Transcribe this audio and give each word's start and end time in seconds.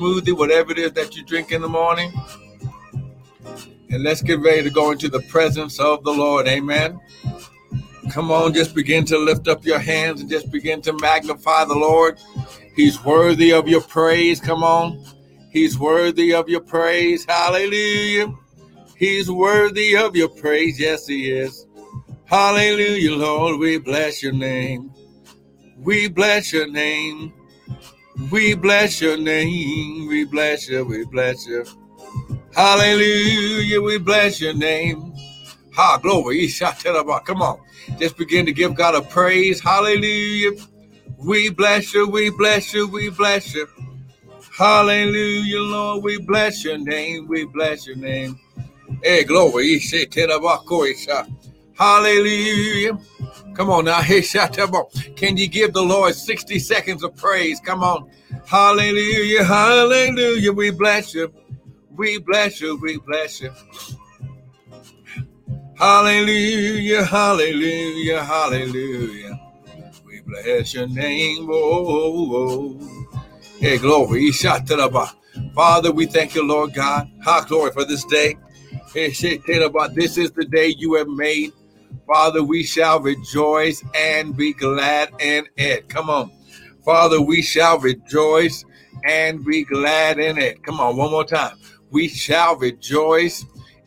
smoothie, 0.00 0.36
whatever 0.36 0.72
it 0.72 0.78
is 0.78 0.92
that 0.92 1.14
you 1.14 1.22
drink 1.24 1.52
in 1.52 1.60
the 1.60 1.68
morning. 1.68 2.12
And 3.90 4.02
let's 4.02 4.22
get 4.22 4.40
ready 4.40 4.62
to 4.62 4.70
go 4.70 4.92
into 4.92 5.08
the 5.08 5.20
presence 5.22 5.78
of 5.78 6.04
the 6.04 6.12
Lord. 6.12 6.48
Amen. 6.48 6.98
Come 8.12 8.30
on, 8.30 8.54
just 8.54 8.74
begin 8.74 9.04
to 9.06 9.18
lift 9.18 9.46
up 9.46 9.64
your 9.64 9.78
hands 9.78 10.20
and 10.20 10.30
just 10.30 10.50
begin 10.50 10.80
to 10.82 10.92
magnify 10.94 11.64
the 11.64 11.74
Lord. 11.74 12.18
He's 12.74 13.02
worthy 13.04 13.52
of 13.52 13.68
your 13.68 13.82
praise. 13.82 14.40
Come 14.40 14.64
on. 14.64 15.04
He's 15.50 15.78
worthy 15.78 16.32
of 16.32 16.48
your 16.48 16.60
praise. 16.60 17.24
Hallelujah. 17.24 18.32
He's 18.96 19.30
worthy 19.30 19.96
of 19.96 20.16
your 20.16 20.28
praise. 20.28 20.78
Yes, 20.78 21.06
he 21.06 21.30
is. 21.30 21.66
Hallelujah, 22.24 23.14
Lord. 23.16 23.58
We 23.58 23.78
bless 23.78 24.22
your 24.22 24.32
name. 24.32 24.92
We 25.76 26.08
bless 26.08 26.52
your 26.52 26.70
name. 26.70 27.32
We 28.28 28.54
bless 28.54 29.00
your 29.00 29.16
name. 29.16 30.08
We 30.08 30.24
bless 30.24 30.68
you. 30.68 30.84
We 30.84 31.04
bless 31.04 31.46
you. 31.46 31.64
Hallelujah. 32.54 33.80
We 33.80 33.98
bless 33.98 34.40
your 34.40 34.54
name. 34.54 35.14
Ha, 35.74 35.98
glory. 35.98 36.48
Come 37.24 37.42
on. 37.42 37.60
Just 37.98 38.16
begin 38.16 38.46
to 38.46 38.52
give 38.52 38.74
God 38.74 38.94
a 38.94 39.02
praise. 39.02 39.60
Hallelujah. 39.60 40.50
We 41.18 41.50
bless 41.50 41.94
you. 41.94 42.08
We 42.08 42.30
bless 42.30 42.74
you. 42.74 42.88
We 42.88 43.10
bless 43.10 43.54
you. 43.54 43.66
Hallelujah, 44.56 45.60
Lord. 45.60 46.04
We 46.04 46.18
bless 46.18 46.64
your 46.64 46.78
name. 46.78 47.28
We 47.28 47.44
bless 47.46 47.86
your 47.86 47.96
name. 47.96 48.38
Hey, 49.02 49.24
glory. 49.24 49.80
Hallelujah. 51.80 52.98
Come 53.54 53.70
on 53.70 53.86
now. 53.86 54.02
Hey, 54.10 54.20
Can 55.16 55.38
you 55.38 55.48
give 55.48 55.72
the 55.72 55.82
Lord 55.82 56.14
60 56.14 56.58
seconds 56.58 57.02
of 57.02 57.16
praise? 57.16 57.58
Come 57.58 57.82
on. 57.82 58.10
Hallelujah. 58.46 59.44
Hallelujah. 59.44 60.52
We 60.52 60.72
bless 60.72 61.14
you. 61.14 61.32
We 61.96 62.18
bless 62.18 62.60
you. 62.60 62.76
We 62.76 62.98
bless 62.98 63.40
you. 63.40 63.50
Hallelujah. 65.78 67.02
Hallelujah. 67.02 68.24
Hallelujah. 68.24 69.40
We 70.04 70.20
bless 70.20 70.74
your 70.74 70.86
name. 70.86 71.48
Oh, 71.50 71.86
oh, 71.88 72.36
oh. 72.36 73.06
Hey, 73.58 73.78
glory. 73.78 74.30
Father, 75.54 75.92
we 75.92 76.04
thank 76.04 76.34
you, 76.34 76.46
Lord 76.46 76.74
God. 76.74 77.10
High 77.24 77.46
glory 77.46 77.72
for 77.72 77.86
this 77.86 78.04
day. 78.04 78.36
Hey, 78.92 79.08
this 79.08 80.18
is 80.18 80.30
the 80.32 80.46
day 80.50 80.74
you 80.76 80.94
have 80.94 81.08
made. 81.08 81.52
Father, 82.12 82.42
we 82.42 82.64
shall 82.64 82.98
rejoice 82.98 83.84
and 83.94 84.36
be 84.36 84.52
glad 84.52 85.10
in 85.20 85.46
it. 85.56 85.88
Come 85.88 86.10
on. 86.10 86.32
Father, 86.84 87.20
we 87.20 87.40
shall 87.40 87.78
rejoice 87.78 88.64
and 89.04 89.44
be 89.44 89.62
glad 89.62 90.18
in 90.18 90.36
it. 90.36 90.60
Come 90.64 90.80
on, 90.80 90.96
one 90.96 91.12
more 91.12 91.24
time. 91.24 91.56
We 91.92 92.08
shall 92.08 92.56
rejoice 92.56 93.44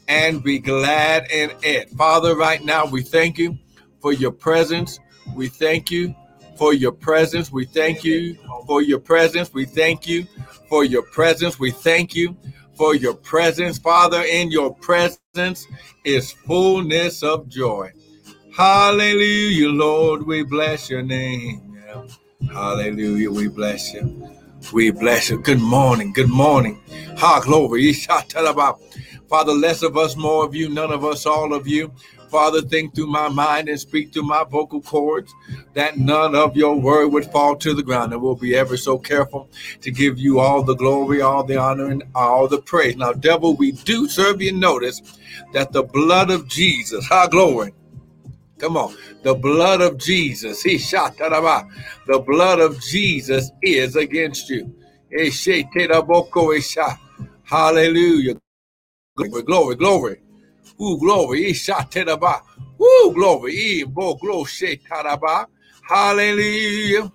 and 0.08 0.42
be 0.42 0.60
glad 0.60 1.30
in 1.32 1.52
it. 1.64 1.90
Father, 1.90 2.34
right 2.38 2.64
now 2.64 2.86
we 2.86 3.02
thank 3.02 3.38
you 3.38 3.58
for 4.02 4.14
your 4.14 4.32
presence. 4.32 5.02
We 5.36 5.50
thank 5.50 5.92
you 5.92 6.16
for 6.58 6.74
your 6.74 6.94
presence. 6.94 7.52
We 7.52 7.66
thank 7.66 8.06
you 8.06 8.38
for 8.68 8.82
your 8.82 9.00
presence. 9.00 9.54
We 9.54 9.66
thank 9.66 10.08
you 10.08 10.28
for 10.70 10.86
your 10.86 11.04
presence. 11.04 11.60
We 11.60 11.72
thank 11.72 12.16
you 12.16 12.38
for 12.78 12.96
your 12.96 13.16
presence. 13.16 13.80
Father, 13.80 14.22
in 14.22 14.50
your 14.50 14.74
presence 14.76 15.68
is 16.06 16.32
fullness 16.32 17.22
of 17.22 17.50
joy. 17.50 17.92
Hallelujah, 18.56 19.70
Lord. 19.70 20.28
We 20.28 20.44
bless 20.44 20.88
your 20.88 21.02
name. 21.02 21.76
Yeah. 21.88 22.06
Hallelujah. 22.54 23.32
We 23.32 23.48
bless 23.48 23.92
you. 23.96 24.30
We 24.72 24.92
bless 24.92 25.32
you. 25.32 25.40
Good 25.40 25.60
morning. 25.60 26.14
Good 26.14 26.30
morning. 26.30 26.80
Ha, 27.18 27.42
glory. 27.44 27.94
Father, 29.28 29.54
less 29.54 29.82
of 29.82 29.98
us, 29.98 30.16
more 30.16 30.46
of 30.46 30.54
you, 30.54 30.70
none 30.70 30.92
of 30.92 31.04
us, 31.04 31.26
all 31.26 31.52
of 31.52 31.68
you. 31.68 31.92
Father, 32.30 32.62
think 32.62 32.94
through 32.94 33.08
my 33.08 33.28
mind 33.28 33.70
and 33.70 33.80
speak 33.80 34.14
through 34.14 34.28
my 34.28 34.44
vocal 34.44 34.82
cords 34.82 35.34
that 35.74 35.98
none 35.98 36.36
of 36.36 36.56
your 36.56 36.80
word 36.80 37.08
would 37.08 37.26
fall 37.26 37.56
to 37.56 37.74
the 37.74 37.82
ground. 37.82 38.14
And 38.14 38.22
we'll 38.22 38.36
be 38.36 38.56
ever 38.56 38.78
so 38.78 39.00
careful 39.00 39.50
to 39.82 39.90
give 39.90 40.20
you 40.20 40.40
all 40.40 40.62
the 40.62 40.76
glory, 40.76 41.22
all 41.22 41.44
the 41.44 41.58
honor, 41.58 41.88
and 41.88 42.04
all 42.14 42.48
the 42.48 42.62
praise. 42.62 42.98
Now, 42.98 43.14
devil, 43.14 43.56
we 43.56 43.72
do 43.72 44.08
serve 44.08 44.44
you 44.44 44.52
notice 44.52 45.02
that 45.54 45.72
the 45.72 45.82
blood 45.82 46.30
of 46.30 46.48
Jesus, 46.48 47.08
ha, 47.08 47.26
glory, 47.28 47.74
Come 48.64 48.78
on. 48.78 48.96
The 49.24 49.36
blood 49.36 49.82
of 49.82 50.00
Jesus. 50.00 50.64
He 50.64 50.80
shot 50.80 51.18
The 52.08 52.20
blood 52.20 52.62
of 52.62 52.82
Jesus 52.82 53.52
is 53.64 53.98
against 53.98 54.50
you. 54.50 54.74
Oh, 55.14 56.60
Hallelujah. 57.44 58.36
Glory, 59.18 59.44
glory, 59.44 59.76
glory. 59.78 60.22
Ooh, 60.82 61.00
glory. 61.00 61.46
He 61.46 61.54
shot 61.54 61.96
Ooh, 62.82 63.14
glory. 63.16 63.86
Hallelujah. 65.90 67.12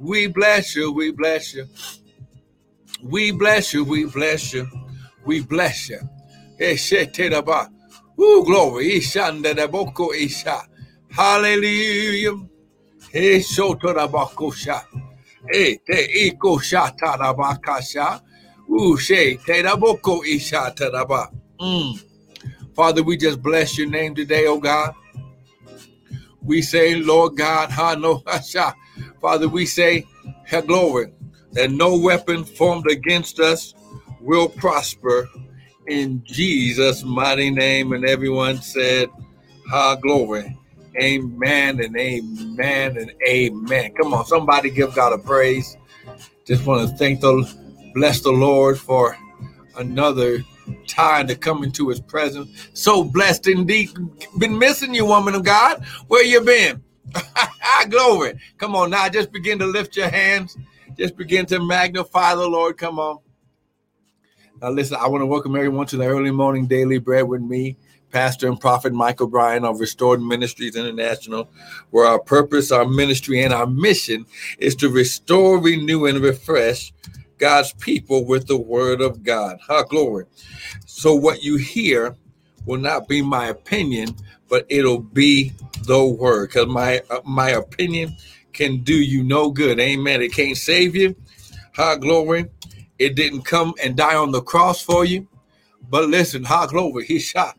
We 0.00 0.28
bless 0.28 0.76
you. 0.76 0.92
We 0.92 1.12
bless 1.12 1.54
you. 1.54 1.66
We 3.04 3.32
bless 3.32 3.74
you. 3.74 3.84
We 3.84 4.06
bless 4.06 4.54
you. 4.54 4.68
We 5.26 5.40
bless 5.42 5.90
you. 5.90 6.00
Ooh, 8.20 8.44
glory. 8.44 8.92
Isha. 8.96 10.68
Hallelujah. 11.16 12.36
He 13.10 13.38
shotora 13.38 14.06
bakosha. 14.06 14.84
E 15.50 15.78
te 15.78 16.30
iko 16.30 16.58
shata 16.60 17.16
da 17.16 17.32
bakasha. 17.32 18.20
Ooh, 18.70 18.98
she 18.98 19.38
te 19.38 19.62
da 19.62 19.76
boko 19.76 20.22
isha 20.22 20.74
taraba. 20.76 21.32
Mm. 21.58 22.02
Father, 22.74 23.02
we 23.02 23.16
just 23.16 23.40
bless 23.40 23.78
your 23.78 23.88
name 23.88 24.14
today, 24.14 24.46
oh 24.46 24.60
God. 24.60 24.94
We 26.42 26.60
say, 26.60 26.96
Lord 26.96 27.38
God, 27.38 27.70
ha 27.70 27.94
no 27.94 28.22
hasha. 28.26 28.74
Father, 29.18 29.48
we 29.48 29.64
say, 29.64 30.04
glory, 30.66 31.12
that 31.52 31.70
no 31.70 31.96
weapon 31.96 32.44
formed 32.44 32.90
against 32.90 33.40
us 33.40 33.72
will 34.20 34.50
prosper 34.50 35.30
in 35.86 36.22
Jesus' 36.26 37.02
mighty 37.04 37.50
name. 37.50 37.94
And 37.94 38.04
everyone 38.04 38.60
said, 38.60 39.08
Ha 39.70 39.96
glory. 39.96 40.54
Amen 41.00 41.80
and 41.80 41.96
amen 41.96 42.96
and 42.96 43.12
amen. 43.26 43.92
Come 43.94 44.14
on, 44.14 44.24
somebody 44.26 44.70
give 44.70 44.94
God 44.94 45.12
a 45.12 45.18
praise. 45.18 45.76
Just 46.46 46.66
want 46.66 46.88
to 46.88 46.96
thank 46.96 47.20
the 47.20 47.52
bless 47.94 48.20
the 48.20 48.30
Lord 48.30 48.78
for 48.78 49.16
another 49.76 50.44
time 50.86 51.26
to 51.26 51.36
come 51.36 51.64
into 51.64 51.88
his 51.88 52.00
presence. 52.00 52.68
So 52.74 53.04
blessed 53.04 53.48
indeed. 53.48 53.90
Been 54.38 54.58
missing 54.58 54.94
you, 54.94 55.04
woman 55.06 55.34
of 55.34 55.44
God. 55.44 55.84
Where 56.08 56.24
you 56.24 56.40
been? 56.40 56.82
Glory. 57.90 58.38
Come 58.58 58.74
on 58.74 58.90
now, 58.90 59.08
just 59.08 59.32
begin 59.32 59.58
to 59.58 59.66
lift 59.66 59.96
your 59.96 60.08
hands. 60.08 60.56
Just 60.96 61.16
begin 61.16 61.46
to 61.46 61.60
magnify 61.60 62.34
the 62.34 62.46
Lord. 62.48 62.78
Come 62.78 62.98
on. 62.98 63.18
Now, 64.62 64.70
listen, 64.70 64.96
I 64.98 65.06
want 65.08 65.20
to 65.20 65.26
welcome 65.26 65.54
everyone 65.54 65.86
to 65.88 65.98
the 65.98 66.06
early 66.06 66.30
morning 66.30 66.66
daily 66.66 66.98
bread 66.98 67.28
with 67.28 67.42
me, 67.42 67.76
Pastor 68.16 68.48
and 68.48 68.58
Prophet 68.58 68.94
Michael 68.94 69.26
Bryan 69.26 69.66
of 69.66 69.78
Restored 69.78 70.22
Ministries 70.22 70.74
International, 70.74 71.50
where 71.90 72.06
our 72.06 72.18
purpose, 72.18 72.72
our 72.72 72.86
ministry, 72.86 73.42
and 73.42 73.52
our 73.52 73.66
mission 73.66 74.24
is 74.58 74.74
to 74.76 74.88
restore, 74.88 75.60
renew, 75.60 76.06
and 76.06 76.20
refresh 76.20 76.94
God's 77.36 77.74
people 77.74 78.24
with 78.24 78.46
the 78.46 78.56
word 78.56 79.02
of 79.02 79.22
God. 79.22 79.58
Ha, 79.66 79.82
glory. 79.82 80.24
So, 80.86 81.14
what 81.14 81.42
you 81.42 81.56
hear 81.56 82.16
will 82.64 82.80
not 82.80 83.06
be 83.06 83.20
my 83.20 83.48
opinion, 83.48 84.16
but 84.48 84.64
it'll 84.70 85.00
be 85.00 85.52
the 85.82 86.02
word, 86.06 86.48
because 86.48 86.68
my, 86.68 87.02
uh, 87.10 87.20
my 87.22 87.50
opinion 87.50 88.16
can 88.54 88.82
do 88.82 88.94
you 88.94 89.24
no 89.24 89.50
good. 89.50 89.78
Amen. 89.78 90.22
It 90.22 90.32
can't 90.32 90.56
save 90.56 90.96
you. 90.96 91.14
Ha, 91.74 91.96
glory 91.96 92.48
it 92.98 93.14
didn't 93.14 93.42
come 93.42 93.74
and 93.82 93.94
die 93.94 94.16
on 94.16 94.30
the 94.30 94.40
cross 94.40 94.80
for 94.80 95.04
you. 95.04 95.28
But 95.90 96.08
listen, 96.08 96.44
ha 96.44 96.66
glory, 96.66 97.04
he 97.08 97.18
shot. 97.18 97.58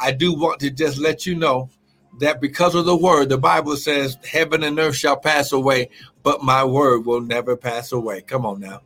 I 0.00 0.12
do 0.12 0.34
want 0.34 0.60
to 0.60 0.70
just 0.70 0.98
let 0.98 1.26
you 1.26 1.34
know 1.34 1.70
that 2.18 2.40
because 2.40 2.74
of 2.74 2.86
the 2.86 2.96
word, 2.96 3.28
the 3.28 3.38
Bible 3.38 3.76
says, 3.76 4.18
Heaven 4.28 4.62
and 4.62 4.78
earth 4.78 4.96
shall 4.96 5.16
pass 5.16 5.52
away, 5.52 5.90
but 6.22 6.42
my 6.42 6.64
word 6.64 7.04
will 7.06 7.20
never 7.20 7.56
pass 7.56 7.92
away. 7.92 8.22
Come 8.22 8.46
on 8.46 8.60
now. 8.60 8.80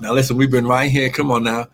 Now, 0.00 0.12
listen, 0.12 0.36
we've 0.36 0.50
been 0.50 0.66
right 0.66 0.90
here. 0.90 1.10
Come 1.10 1.30
on 1.30 1.44
now. 1.44 1.66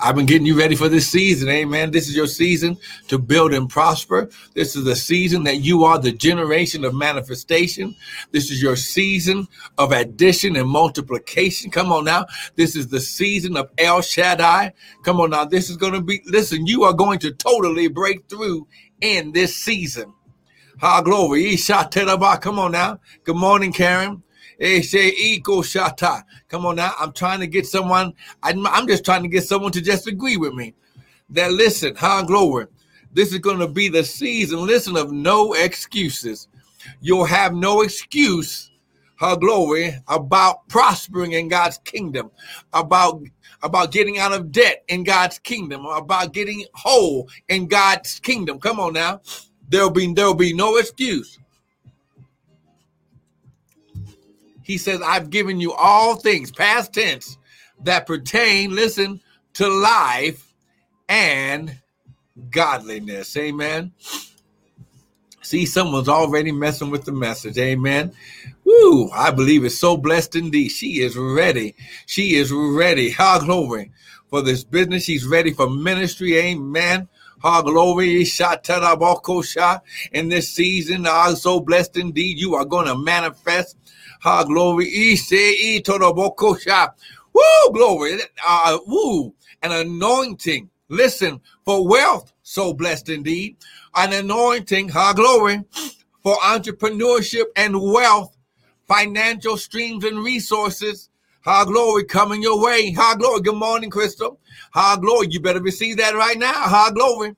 I've 0.00 0.14
been 0.14 0.26
getting 0.26 0.46
you 0.46 0.58
ready 0.58 0.76
for 0.76 0.88
this 0.88 1.08
season. 1.08 1.48
Amen. 1.48 1.90
This 1.90 2.08
is 2.08 2.16
your 2.16 2.26
season 2.26 2.76
to 3.08 3.18
build 3.18 3.52
and 3.52 3.68
prosper. 3.68 4.30
This 4.54 4.76
is 4.76 4.84
the 4.84 4.96
season 4.96 5.44
that 5.44 5.56
you 5.56 5.84
are 5.84 5.98
the 5.98 6.12
generation 6.12 6.84
of 6.84 6.94
manifestation. 6.94 7.94
This 8.30 8.50
is 8.50 8.62
your 8.62 8.76
season 8.76 9.48
of 9.78 9.92
addition 9.92 10.56
and 10.56 10.68
multiplication. 10.68 11.70
Come 11.70 11.92
on 11.92 12.04
now. 12.04 12.26
This 12.54 12.76
is 12.76 12.88
the 12.88 13.00
season 13.00 13.56
of 13.56 13.70
El 13.78 14.00
Shaddai. 14.02 14.72
Come 15.02 15.20
on 15.20 15.30
now. 15.30 15.44
This 15.44 15.70
is 15.70 15.76
going 15.76 15.94
to 15.94 16.02
be, 16.02 16.22
listen, 16.26 16.66
you 16.66 16.84
are 16.84 16.94
going 16.94 17.18
to 17.20 17.32
totally 17.32 17.88
break 17.88 18.28
through 18.28 18.66
in 19.00 19.32
this 19.32 19.56
season. 19.56 20.12
Ha 20.80 21.00
glory. 21.00 21.56
Come 21.56 22.58
on 22.58 22.72
now. 22.72 23.00
Good 23.24 23.36
morning, 23.36 23.72
Karen. 23.72 24.22
Come 26.48 26.66
on 26.66 26.76
now. 26.76 26.94
I'm 26.98 27.12
trying 27.12 27.40
to 27.40 27.46
get 27.46 27.66
someone. 27.66 28.14
I'm, 28.42 28.86
just 28.86 29.04
trying 29.04 29.22
to 29.22 29.28
get 29.28 29.44
someone 29.44 29.72
to 29.72 29.82
just 29.82 30.06
agree 30.06 30.36
with 30.36 30.54
me 30.54 30.74
that 31.30 31.52
listen, 31.52 31.94
how 31.96 32.22
glory. 32.22 32.66
This 33.12 33.32
is 33.32 33.38
going 33.38 33.58
to 33.58 33.68
be 33.68 33.88
the 33.88 34.04
season, 34.04 34.66
listen, 34.66 34.96
of 34.96 35.10
no 35.12 35.54
excuses. 35.54 36.48
You'll 37.00 37.24
have 37.24 37.54
no 37.54 37.80
excuse, 37.82 38.70
her 39.18 39.36
glory, 39.36 39.94
about 40.08 40.68
prospering 40.68 41.32
in 41.32 41.48
God's 41.48 41.78
kingdom, 41.78 42.30
about 42.72 43.22
about 43.62 43.90
getting 43.90 44.18
out 44.18 44.32
of 44.32 44.52
debt 44.52 44.84
in 44.88 45.02
God's 45.02 45.38
kingdom, 45.38 45.86
about 45.86 46.32
getting 46.32 46.64
whole 46.74 47.28
in 47.48 47.66
God's 47.66 48.20
kingdom. 48.20 48.60
Come 48.60 48.78
on 48.78 48.92
now. 48.92 49.20
There'll 49.68 49.90
be 49.90 50.12
there'll 50.12 50.34
be 50.34 50.52
no 50.52 50.76
excuse. 50.76 51.38
He 54.66 54.78
says, 54.78 55.00
I've 55.00 55.30
given 55.30 55.60
you 55.60 55.72
all 55.74 56.16
things, 56.16 56.50
past 56.50 56.92
tense, 56.92 57.38
that 57.84 58.04
pertain, 58.04 58.74
listen, 58.74 59.20
to 59.54 59.68
life 59.68 60.52
and 61.08 61.78
godliness. 62.50 63.36
Amen. 63.36 63.92
See, 65.40 65.66
someone's 65.66 66.08
already 66.08 66.50
messing 66.50 66.90
with 66.90 67.04
the 67.04 67.12
message. 67.12 67.56
Amen. 67.58 68.12
Woo, 68.64 69.08
I 69.10 69.30
believe 69.30 69.64
it's 69.64 69.78
so 69.78 69.96
blessed 69.96 70.34
indeed. 70.34 70.70
She 70.70 71.00
is 71.00 71.16
ready. 71.16 71.76
She 72.06 72.34
is 72.34 72.50
ready. 72.50 73.10
How 73.10 73.38
glory 73.38 73.92
for 74.30 74.42
this 74.42 74.64
business. 74.64 75.04
She's 75.04 75.24
ready 75.24 75.52
for 75.52 75.70
ministry. 75.70 76.36
Amen. 76.38 77.08
Ha 77.38 77.62
glory, 77.62 78.26
in 80.12 80.28
this 80.28 80.48
season. 80.52 81.06
I'm 81.06 81.36
so 81.36 81.60
blessed 81.60 81.98
indeed. 81.98 82.40
You 82.40 82.56
are 82.56 82.64
going 82.64 82.86
to 82.86 82.98
manifest 82.98 83.76
Ha 84.20 84.44
glory. 84.44 84.86
Woo, 87.32 87.72
glory. 87.72 88.18
Uh, 88.46 88.78
woo, 88.86 89.34
an 89.62 89.72
anointing. 89.72 90.70
Listen, 90.88 91.40
for 91.64 91.86
wealth, 91.86 92.32
so 92.42 92.72
blessed 92.72 93.08
indeed. 93.08 93.56
An 93.94 94.12
anointing, 94.12 94.88
ha 94.88 95.12
glory, 95.12 95.62
for 96.22 96.36
entrepreneurship 96.36 97.44
and 97.56 97.80
wealth, 97.80 98.36
financial 98.86 99.56
streams 99.56 100.04
and 100.04 100.20
resources. 100.20 101.10
Ha 101.44 101.64
glory 101.64 102.04
coming 102.04 102.42
your 102.42 102.60
way. 102.62 102.92
Ha 102.92 103.14
glory. 103.16 103.40
Good 103.40 103.54
morning, 103.56 103.90
Crystal. 103.90 104.40
Ha 104.72 104.96
glory. 104.96 105.28
You 105.30 105.40
better 105.40 105.60
receive 105.60 105.96
that 105.98 106.14
right 106.14 106.38
now. 106.38 106.52
Ha 106.52 106.90
glory. 106.92 107.36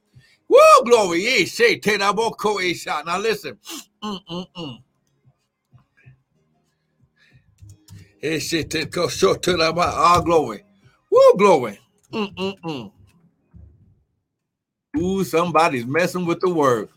Woo, 0.49 0.59
glory. 0.85 1.21
Now 1.25 3.19
listen. 3.19 3.59
Mm-mm-mm. 4.03 4.83
Ah, 8.23 10.20
glory. 10.25 10.62
Woo, 11.11 11.35
glory. 11.37 11.79
Mm-mm-mm. 12.12 12.93
Ooh, 14.97 15.25
somebody's 15.25 15.87
messing 15.87 16.26
with 16.26 16.41
the 16.41 16.49
word. 16.49 16.88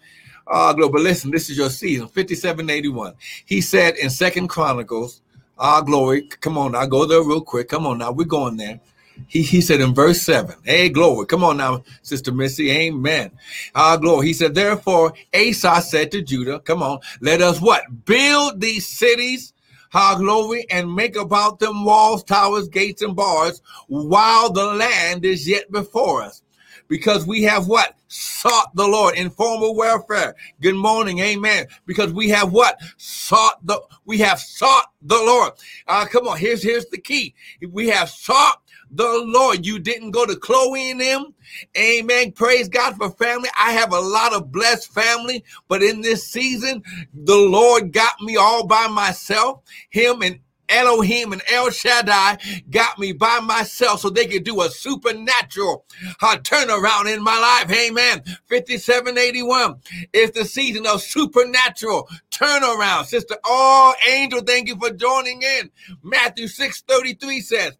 Ah, 0.47 0.73
glory. 0.73 0.91
But 0.91 1.01
listen, 1.01 1.31
this 1.31 1.49
is 1.49 1.57
your 1.57 1.69
season, 1.69 2.07
5781. 2.07 3.13
He 3.45 3.61
said 3.61 3.95
in 3.97 4.09
Second 4.09 4.47
Chronicles, 4.47 5.21
ah, 5.59 5.81
glory. 5.81 6.23
Come 6.23 6.57
on 6.57 6.71
now, 6.71 6.85
go 6.85 7.05
there 7.05 7.21
real 7.21 7.41
quick. 7.41 7.69
Come 7.69 7.85
on 7.85 7.99
now, 7.99 8.11
we're 8.11 8.25
going 8.25 8.57
there. 8.57 8.79
He, 9.27 9.43
he 9.43 9.61
said 9.61 9.81
in 9.81 9.93
verse 9.93 10.21
7, 10.23 10.55
Hey, 10.63 10.89
glory. 10.89 11.27
Come 11.27 11.43
on 11.43 11.57
now, 11.57 11.83
Sister 12.01 12.31
Missy. 12.31 12.71
Amen. 12.71 13.31
Ah, 13.75 13.97
glory. 13.97 14.27
He 14.27 14.33
said, 14.33 14.55
Therefore, 14.55 15.13
Asa 15.35 15.81
said 15.81 16.11
to 16.11 16.21
Judah, 16.23 16.59
Come 16.59 16.81
on, 16.81 16.99
let 17.19 17.41
us 17.41 17.61
what? 17.61 17.83
Build 18.05 18.59
these 18.59 18.87
cities 18.87 19.53
how 19.91 20.17
glory, 20.17 20.65
and 20.71 20.93
make 20.93 21.17
about 21.17 21.59
them 21.59 21.83
walls, 21.83 22.23
towers, 22.23 22.69
gates, 22.69 23.01
and 23.01 23.15
bars, 23.15 23.61
while 23.87 24.49
the 24.49 24.65
land 24.65 25.25
is 25.25 25.47
yet 25.47 25.69
before 25.69 26.23
us. 26.23 26.41
Because 26.87 27.27
we 27.27 27.43
have 27.43 27.67
what? 27.67 27.95
Sought 28.07 28.73
the 28.75 28.87
Lord 28.87 29.15
in 29.15 29.29
formal 29.29 29.75
welfare. 29.75 30.35
Good 30.61 30.75
morning, 30.75 31.19
amen. 31.19 31.67
Because 31.85 32.11
we 32.13 32.29
have 32.29 32.51
what? 32.51 32.79
Sought 32.97 33.65
the 33.65 33.81
we 34.05 34.17
have 34.19 34.39
sought 34.39 34.91
the 35.01 35.15
Lord. 35.15 35.53
Uh, 35.87 36.05
come 36.05 36.27
on, 36.27 36.37
here's 36.37 36.63
here's 36.63 36.85
the 36.87 36.97
key. 36.97 37.33
We 37.69 37.87
have 37.89 38.09
sought 38.09 38.61
the 38.91 39.23
Lord. 39.25 39.65
You 39.65 39.79
didn't 39.79 40.11
go 40.11 40.25
to 40.25 40.35
Chloe 40.35 40.91
and 40.91 41.01
them. 41.01 41.33
Amen. 41.77 42.31
Praise 42.31 42.69
God 42.69 42.95
for 42.97 43.09
family. 43.11 43.49
I 43.57 43.71
have 43.71 43.93
a 43.93 43.99
lot 43.99 44.33
of 44.33 44.51
blessed 44.51 44.93
family, 44.93 45.43
but 45.67 45.83
in 45.83 46.01
this 46.01 46.27
season, 46.27 46.83
the 47.13 47.37
Lord 47.37 47.91
got 47.91 48.19
me 48.21 48.37
all 48.37 48.65
by 48.67 48.87
myself. 48.87 49.61
Him 49.89 50.21
and 50.21 50.39
Elohim 50.71 51.33
and 51.33 51.41
El 51.51 51.69
Shaddai 51.69 52.37
got 52.69 52.97
me 52.97 53.11
by 53.11 53.41
myself 53.41 53.99
so 53.99 54.09
they 54.09 54.25
could 54.25 54.45
do 54.45 54.61
a 54.61 54.69
supernatural 54.69 55.85
uh, 56.21 56.37
turnaround 56.37 57.13
in 57.13 57.21
my 57.21 57.37
life. 57.37 57.69
Amen. 57.77 58.23
5781 58.47 59.75
is 60.13 60.31
the 60.31 60.45
season 60.45 60.87
of 60.87 61.01
supernatural 61.01 62.07
turnaround. 62.31 63.05
Sister, 63.05 63.35
oh, 63.43 63.93
angel, 64.09 64.41
thank 64.41 64.69
you 64.69 64.77
for 64.77 64.91
joining 64.91 65.41
in. 65.41 65.69
Matthew 66.03 66.47
6 66.47 66.81
33 66.87 67.41
says, 67.41 67.77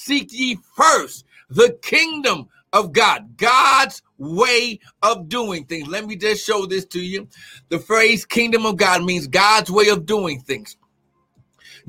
Seek 0.00 0.32
ye 0.32 0.58
first 0.76 1.26
the 1.50 1.78
kingdom 1.82 2.48
of 2.72 2.92
God, 2.92 3.36
God's 3.36 4.02
way 4.18 4.80
of 5.02 5.28
doing 5.28 5.66
things. 5.66 5.88
Let 5.88 6.06
me 6.06 6.16
just 6.16 6.46
show 6.46 6.66
this 6.66 6.86
to 6.86 7.00
you. 7.00 7.28
The 7.68 7.78
phrase 7.78 8.24
kingdom 8.24 8.64
of 8.64 8.78
God 8.78 9.04
means 9.04 9.26
God's 9.26 9.70
way 9.70 9.88
of 9.88 10.06
doing 10.06 10.40
things. 10.40 10.78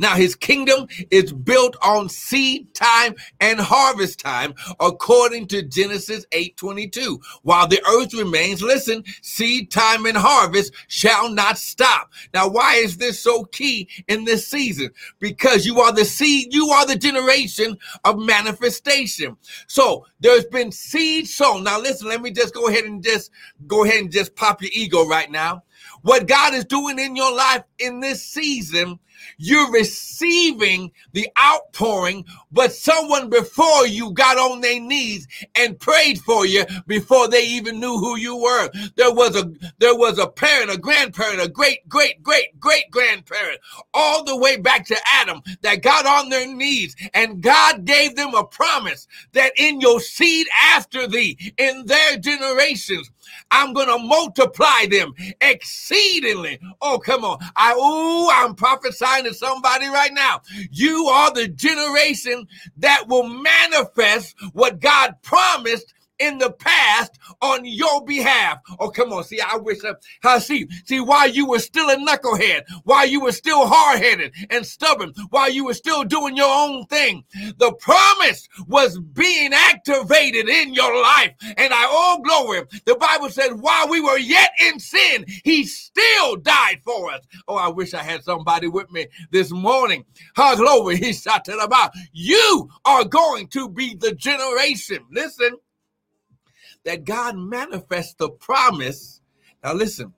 Now 0.02 0.16
his 0.16 0.34
kingdom 0.34 0.88
is 1.12 1.32
built 1.32 1.78
on 1.84 2.10
seed 2.10 2.74
time 2.74 3.14
and 3.40 3.60
harvest 3.60 4.20
time, 4.20 4.56
according 4.80 5.46
to 5.50 5.62
Genesis 5.62 6.26
8:22. 6.32 7.22
While 7.44 7.68
the 7.68 7.86
earth 7.88 8.16
remains, 8.16 8.64
listen, 8.64 9.04
seed 9.22 9.70
time 9.70 10.08
and 10.08 10.18
harvest 10.18 10.74
shall 10.88 11.30
not 11.30 11.60
stop. 11.60 12.12
Now, 12.34 12.48
why 12.48 12.78
is 12.78 12.98
this 12.98 13.20
so 13.20 13.44
key 13.44 13.88
in 14.08 14.26
this 14.26 14.48
season? 14.48 14.90
Because 15.20 15.68
you 15.68 15.80
are 15.82 15.92
the 15.92 16.06
seed, 16.06 16.52
you 16.52 16.72
are 16.72 16.88
the 16.88 16.96
generation 16.96 17.78
of 18.04 18.18
manifestation. 18.18 19.38
So 19.68 20.08
there's 20.20 20.46
been 20.46 20.72
seed 20.72 21.28
sown. 21.28 21.64
Now, 21.64 21.80
listen, 21.80 22.08
let 22.08 22.24
me 22.24 22.32
just 22.32 22.56
go 22.56 22.70
ahead 22.70 22.86
and 22.86 23.04
just 23.04 23.30
go 23.68 23.84
ahead 23.84 24.02
and 24.02 24.12
just 24.12 24.36
pop 24.36 24.64
your 24.64 24.72
ego 24.74 25.06
right 25.06 25.30
now. 25.30 25.62
What 26.02 26.28
God 26.28 26.56
is 26.56 26.66
doing 26.66 26.98
in 26.98 27.16
your 27.16 27.36
life 27.36 27.64
in 27.78 28.00
this 28.00 28.26
season 28.26 28.98
you're 29.38 29.72
receiving 29.72 30.92
the 31.14 31.28
outpouring, 31.42 32.26
but 32.52 32.74
someone 32.74 33.30
before 33.30 33.88
you 33.88 34.12
got 34.14 34.38
on 34.38 34.62
their 34.62 34.80
knees 34.80 35.28
and 35.56 35.80
prayed 35.80 36.20
for 36.20 36.46
you 36.46 36.66
before 36.88 37.28
they 37.28 37.44
even 37.44 37.80
knew 37.80 37.98
who 37.98 38.18
you 38.18 38.38
were. 38.38 38.70
There 38.96 39.14
was 39.14 39.36
a 39.36 39.52
there 39.80 39.96
was 39.96 40.20
a 40.20 40.28
parent, 40.28 40.72
a 40.72 40.78
grandparent, 40.78 41.42
a 41.42 41.50
great, 41.50 41.88
great, 41.90 42.22
great, 42.24 42.60
great 42.60 42.90
grandparent, 42.92 43.60
all 43.94 44.24
the 44.24 44.38
way 44.38 44.58
back 44.58 44.86
to 44.88 44.98
Adam 45.14 45.42
that 45.62 45.82
got 45.82 46.06
on 46.06 46.30
their 46.30 46.48
knees 46.48 46.96
and 47.14 47.42
God 47.42 47.86
gave 47.86 48.16
them 48.16 48.34
a 48.34 48.44
promise 48.44 49.08
that 49.34 49.52
in 49.58 49.82
your 49.82 50.00
seed 50.00 50.48
after 50.74 51.08
thee, 51.08 51.54
in 51.58 51.86
their 51.86 52.18
generations, 52.18 53.12
I'm 53.50 53.74
to 53.74 53.98
multiply 53.98 54.86
them 54.90 55.14
exceedingly. 55.42 56.60
Oh, 56.82 57.00
come 57.00 57.24
on. 57.26 57.40
I, 57.56 57.74
oh, 57.76 58.30
I'm 58.34 58.56
prophesying 58.56 59.11
to 59.20 59.34
somebody 59.34 59.88
right 59.88 60.14
now. 60.14 60.42
You 60.72 61.08
are 61.08 61.34
the 61.34 61.48
generation 61.50 62.48
that 62.78 63.08
will 63.08 63.28
manifest 63.28 64.36
what 64.54 64.80
God 64.80 65.16
promised 65.22 65.94
in 66.22 66.38
the 66.38 66.52
past 66.52 67.18
on 67.42 67.66
your 67.66 68.06
behalf. 68.06 68.60
Oh, 68.80 68.90
come 68.90 69.12
on. 69.14 69.24
See, 69.24 69.40
I 69.42 69.58
wish 69.58 69.84
uh, 69.84 69.96
I, 70.24 70.36
I 70.36 70.40
see, 70.40 70.68
see, 70.86 71.00
while 71.00 71.30
you 71.30 71.48
were 71.48 71.60
still 71.60 71.90
a 71.90 71.96
knucklehead, 71.96 72.62
while 72.84 73.08
you 73.08 73.22
were 73.22 73.32
still 73.32 73.68
hard 73.68 74.00
headed 74.00 74.34
and 74.50 74.66
stubborn, 74.66 75.14
while 75.30 75.50
you 75.50 75.66
were 75.66 75.74
still 75.74 76.04
doing 76.04 76.38
your 76.38 76.50
own 76.50 76.86
thing, 76.86 77.24
the 77.58 77.74
promise 77.74 78.48
was 78.68 79.00
being 79.00 79.52
activated 79.54 80.48
in 80.48 80.74
your 80.74 81.02
life. 81.02 81.34
And 81.58 81.74
I, 81.74 81.86
oh, 81.90 82.22
glory. 82.24 82.64
The 82.86 82.96
Bible 82.96 83.30
says, 83.30 83.52
while 83.54 83.90
we 83.90 84.00
were 84.00 84.18
yet 84.18 84.52
in 84.68 84.80
sin, 84.80 85.26
he 85.44 85.66
still 85.66 86.38
died 86.38 86.82
for 86.84 87.12
us. 87.12 87.22
Oh, 87.48 87.56
I 87.56 87.68
wish 87.68 87.94
I 87.94 88.04
had 88.04 88.24
somebody 88.24 88.68
with 88.68 88.92
me 88.92 89.08
this 89.32 89.52
morning. 89.52 90.06
How 90.36 90.56
glory. 90.56 90.98
He 91.02 91.14
shouted 91.14 91.60
about 91.62 91.92
you 92.12 92.70
are 92.86 93.04
going 93.04 93.48
to 93.50 93.70
be 93.70 93.96
the 93.96 94.14
generation. 94.14 95.00
Listen 95.12 95.58
that 96.86 97.06
God 97.06 97.38
manifests 97.38 98.16
the 98.16 98.30
promise. 98.30 99.22
Now, 99.64 99.74
listen. 99.74 100.14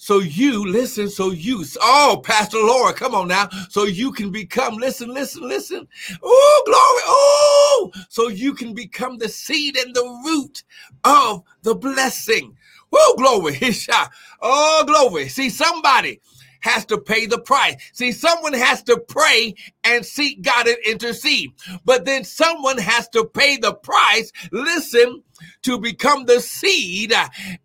So 0.00 0.20
you 0.20 0.64
listen, 0.64 1.08
so 1.10 1.32
you, 1.32 1.64
oh, 1.82 2.22
Pastor 2.24 2.58
Laura, 2.58 2.92
come 2.92 3.16
on 3.16 3.26
now. 3.26 3.48
So 3.68 3.84
you 3.84 4.12
can 4.12 4.30
become, 4.30 4.76
listen, 4.76 5.12
listen, 5.12 5.42
listen. 5.42 5.88
Oh, 6.22 6.62
glory. 6.66 7.02
Oh, 7.06 7.92
so 8.08 8.28
you 8.28 8.54
can 8.54 8.74
become 8.74 9.18
the 9.18 9.28
seed 9.28 9.76
and 9.76 9.92
the 9.94 10.22
root 10.24 10.62
of 11.02 11.42
the 11.62 11.74
blessing. 11.74 12.56
Oh, 12.92 13.14
glory. 13.18 13.58
Oh, 14.40 14.84
glory. 14.86 15.28
See, 15.28 15.50
somebody 15.50 16.20
has 16.60 16.84
to 16.86 16.98
pay 16.98 17.26
the 17.26 17.40
price. 17.40 17.74
See, 17.92 18.12
someone 18.12 18.52
has 18.52 18.84
to 18.84 18.98
pray 19.08 19.54
and 19.88 20.04
seek 20.04 20.42
God 20.42 20.68
and 20.68 20.76
intercede, 20.86 21.52
but 21.84 22.04
then 22.04 22.22
someone 22.24 22.78
has 22.78 23.08
to 23.10 23.24
pay 23.24 23.56
the 23.56 23.72
price. 23.72 24.30
Listen 24.52 25.22
to 25.62 25.78
become 25.78 26.26
the 26.26 26.40
seed 26.40 27.12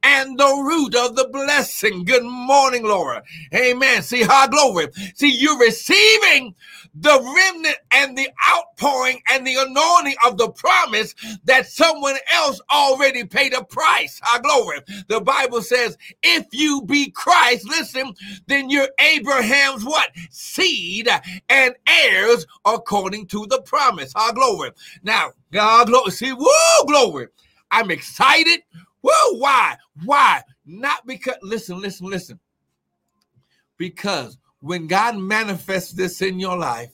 and 0.04 0.40
the 0.40 0.46
root 0.46 0.96
of 0.96 1.16
the 1.16 1.28
blessing. 1.32 2.06
Good 2.06 2.24
morning, 2.24 2.84
Laura. 2.84 3.24
Amen. 3.54 4.04
See, 4.04 4.24
how 4.24 4.48
glory. 4.48 4.88
See, 5.16 5.32
you're 5.32 5.60
receiving 5.60 6.56
the 6.96 7.20
remnant 7.36 7.78
and 7.92 8.18
the 8.18 8.30
outpouring 8.48 9.22
and 9.30 9.46
the 9.46 9.56
anointing 9.56 10.16
of 10.26 10.38
the 10.38 10.50
promise 10.52 11.16
that 11.46 11.68
someone 11.68 12.16
else 12.34 12.62
already 12.72 13.26
paid 13.26 13.54
a 13.54 13.64
price. 13.64 14.22
Our 14.32 14.40
glory. 14.40 14.80
The 15.08 15.22
Bible 15.22 15.62
says, 15.62 15.98
if 16.22 16.46
you 16.52 16.84
be 16.86 17.10
Christ, 17.10 17.68
listen, 17.68 18.14
then 18.48 18.70
you're 18.70 18.90
Abraham's 19.00 19.84
what? 19.84 20.10
Seed 20.30 21.10
and 21.50 21.76
heirs 22.14 22.46
according 22.66 23.28
to 23.28 23.46
the 23.48 23.62
promise. 23.62 24.12
Our 24.16 24.34
glory. 24.34 24.72
Now, 25.04 25.32
God 25.52 25.88
glory. 25.88 26.12
See, 26.12 26.34
woo, 26.34 26.86
glory. 26.86 27.28
I'm 27.72 27.92
excited. 27.92 28.62
Woo, 29.02 29.12
why? 29.34 29.76
Why? 30.06 30.42
Not 30.66 31.06
because, 31.06 31.36
listen, 31.42 31.80
listen, 31.80 32.08
listen. 32.08 32.40
Because 33.78 34.38
when 34.60 34.88
God 34.88 35.18
manifests 35.18 35.92
this 35.92 36.22
in 36.22 36.40
your 36.40 36.58
life, 36.58 36.92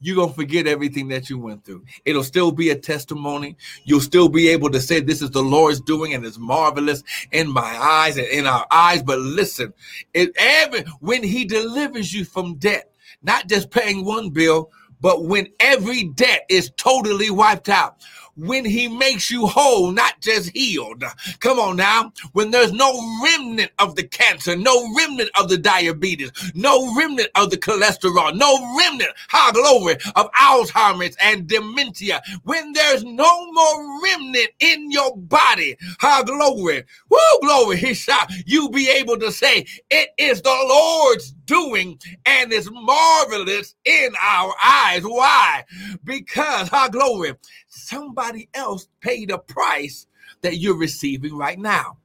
you're 0.00 0.16
going 0.16 0.28
to 0.28 0.34
forget 0.34 0.66
everything 0.66 1.08
that 1.08 1.30
you 1.30 1.38
went 1.38 1.64
through. 1.64 1.82
It'll 2.04 2.24
still 2.24 2.52
be 2.52 2.70
a 2.70 2.76
testimony. 2.76 3.56
You'll 3.84 4.00
still 4.00 4.28
be 4.28 4.48
able 4.48 4.70
to 4.70 4.80
say, 4.80 5.00
This 5.00 5.22
is 5.22 5.30
the 5.30 5.42
Lord's 5.42 5.80
doing, 5.80 6.12
and 6.12 6.26
it's 6.26 6.36
marvelous 6.36 7.02
in 7.32 7.50
my 7.50 7.62
eyes 7.62 8.18
and 8.18 8.26
in 8.26 8.46
our 8.46 8.66
eyes. 8.70 9.02
But 9.02 9.18
listen, 9.20 9.72
it, 10.12 10.30
every, 10.36 10.82
when 11.00 11.22
He 11.22 11.46
delivers 11.46 12.12
you 12.12 12.26
from 12.26 12.56
debt, 12.56 12.93
not 13.24 13.48
just 13.48 13.70
paying 13.70 14.04
one 14.04 14.30
bill, 14.30 14.70
but 15.00 15.24
when 15.24 15.48
every 15.60 16.04
debt 16.04 16.44
is 16.48 16.70
totally 16.76 17.30
wiped 17.30 17.68
out, 17.68 17.96
when 18.36 18.64
he 18.64 18.88
makes 18.88 19.30
you 19.30 19.46
whole, 19.46 19.92
not 19.92 20.20
just 20.20 20.50
healed. 20.56 21.04
Come 21.40 21.58
on 21.58 21.76
now. 21.76 22.12
When 22.32 22.50
there's 22.50 22.72
no 22.72 22.92
remnant 23.22 23.70
of 23.78 23.94
the 23.94 24.02
cancer, 24.02 24.56
no 24.56 24.92
remnant 24.96 25.30
of 25.38 25.48
the 25.48 25.58
diabetes, 25.58 26.32
no 26.54 26.94
remnant 26.96 27.28
of 27.34 27.50
the 27.50 27.56
cholesterol, 27.56 28.34
no 28.36 28.76
remnant, 28.78 29.10
high 29.28 29.52
glory, 29.52 29.96
of 30.16 30.30
Alzheimer's 30.32 31.16
and 31.22 31.46
dementia. 31.46 32.20
When 32.42 32.72
there's 32.72 33.04
no 33.04 33.52
more 33.52 34.02
remnant 34.02 34.50
in 34.60 34.90
your 34.90 35.16
body, 35.16 35.76
high 36.00 36.22
glory, 36.22 36.84
woo, 37.08 37.18
glory, 37.40 37.76
he 37.76 37.94
shall, 37.94 38.26
you 38.46 38.68
be 38.70 38.88
able 38.90 39.18
to 39.18 39.30
say, 39.30 39.66
it 39.90 40.10
is 40.18 40.42
the 40.42 40.64
Lord's 40.68 41.33
doing 41.46 41.98
and 42.26 42.52
is 42.52 42.70
marvelous 42.70 43.74
in 43.84 44.10
our 44.20 44.54
eyes. 44.64 45.02
Why? 45.02 45.64
Because, 46.04 46.68
high 46.68 46.88
glory, 46.88 47.34
somebody 47.68 48.48
else 48.54 48.88
paid 49.00 49.30
a 49.30 49.38
price 49.38 50.06
that 50.42 50.58
you're 50.58 50.76
receiving 50.76 51.36
right 51.36 51.58
now. 51.58 51.98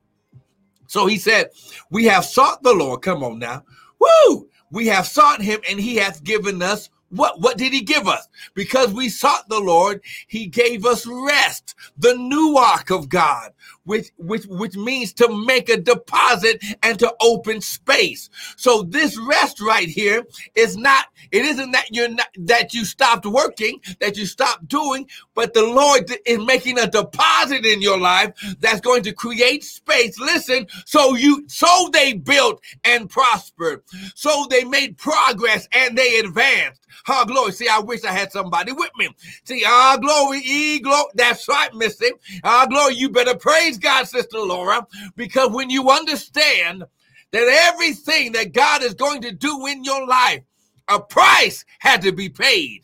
So 0.87 1.05
he 1.05 1.17
said, 1.17 1.51
We 1.91 2.05
have 2.05 2.25
sought 2.25 2.63
the 2.63 2.73
Lord. 2.73 3.01
Come 3.01 3.23
on 3.23 3.39
now. 3.39 3.63
Woo! 3.99 4.49
We 4.71 4.87
have 4.87 5.07
sought 5.07 5.41
him 5.41 5.59
and 5.69 5.79
he 5.79 5.95
hath 5.95 6.23
given 6.23 6.61
us 6.61 6.89
what, 7.09 7.41
what 7.41 7.57
did 7.57 7.73
he 7.73 7.81
give 7.81 8.07
us? 8.07 8.27
Because 8.53 8.93
we 8.93 9.09
sought 9.09 9.49
the 9.49 9.59
Lord, 9.59 10.01
he 10.27 10.47
gave 10.47 10.85
us 10.85 11.05
rest, 11.07 11.75
the 11.97 12.15
new 12.15 12.57
ark 12.57 12.89
of 12.89 13.09
God, 13.09 13.51
which, 13.83 14.11
which, 14.17 14.45
which 14.45 14.75
means 14.75 15.13
to 15.13 15.45
make 15.45 15.69
a 15.69 15.77
deposit 15.77 16.63
and 16.83 16.99
to 16.99 17.13
open 17.21 17.61
space. 17.61 18.29
So 18.57 18.83
this 18.83 19.17
rest 19.17 19.61
right 19.61 19.87
here 19.87 20.25
is 20.55 20.77
not, 20.77 21.07
it 21.31 21.45
isn't 21.45 21.71
that 21.71 21.87
you're 21.91 22.09
not, 22.09 22.27
that 22.37 22.73
you 22.73 22.85
stopped 22.85 23.25
working, 23.25 23.81
that 23.99 24.17
you 24.17 24.25
stopped 24.25 24.67
doing, 24.67 25.07
but 25.33 25.53
the 25.53 25.65
Lord 25.65 26.11
is 26.25 26.39
making 26.45 26.77
a 26.79 26.87
deposit 26.87 27.65
in 27.65 27.81
your 27.81 27.99
life 27.99 28.33
that's 28.59 28.81
going 28.81 29.03
to 29.03 29.13
create 29.13 29.63
space. 29.63 30.19
Listen, 30.19 30.67
so 30.85 31.15
you, 31.15 31.45
so 31.47 31.89
they 31.91 32.13
built 32.13 32.61
and 32.83 33.09
prospered. 33.09 33.83
So 34.15 34.45
they 34.49 34.63
made 34.63 34.97
progress 34.97 35.67
and 35.73 35.97
they 35.97 36.19
advanced. 36.19 36.78
Oh, 37.07 37.25
glory. 37.25 37.51
See, 37.51 37.67
I 37.67 37.79
wish 37.79 38.03
I 38.03 38.11
had 38.11 38.31
somebody 38.31 38.71
with 38.71 38.91
me. 38.97 39.09
See, 39.43 39.63
ah, 39.65 39.97
glory, 40.01 40.39
e 40.39 40.79
glory. 40.79 41.11
That's 41.15 41.47
right, 41.47 41.73
Missy. 41.73 42.11
Ah, 42.43 42.65
glory. 42.69 42.95
You 42.95 43.09
better 43.09 43.35
praise 43.35 43.77
God, 43.77 44.07
Sister 44.07 44.39
Laura, 44.39 44.85
because 45.15 45.51
when 45.51 45.69
you 45.69 45.89
understand 45.89 46.83
that 47.31 47.71
everything 47.73 48.31
that 48.33 48.53
God 48.53 48.83
is 48.83 48.93
going 48.93 49.21
to 49.21 49.31
do 49.31 49.65
in 49.67 49.83
your 49.83 50.05
life, 50.07 50.43
a 50.87 50.99
price 50.99 51.65
had 51.79 52.01
to 52.01 52.11
be 52.11 52.29
paid. 52.29 52.81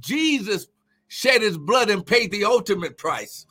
Jesus 0.00 0.66
shed 1.08 1.42
his 1.42 1.56
blood 1.58 1.90
and 1.90 2.04
paid 2.04 2.30
the 2.30 2.44
ultimate 2.44 2.98
price. 2.98 3.46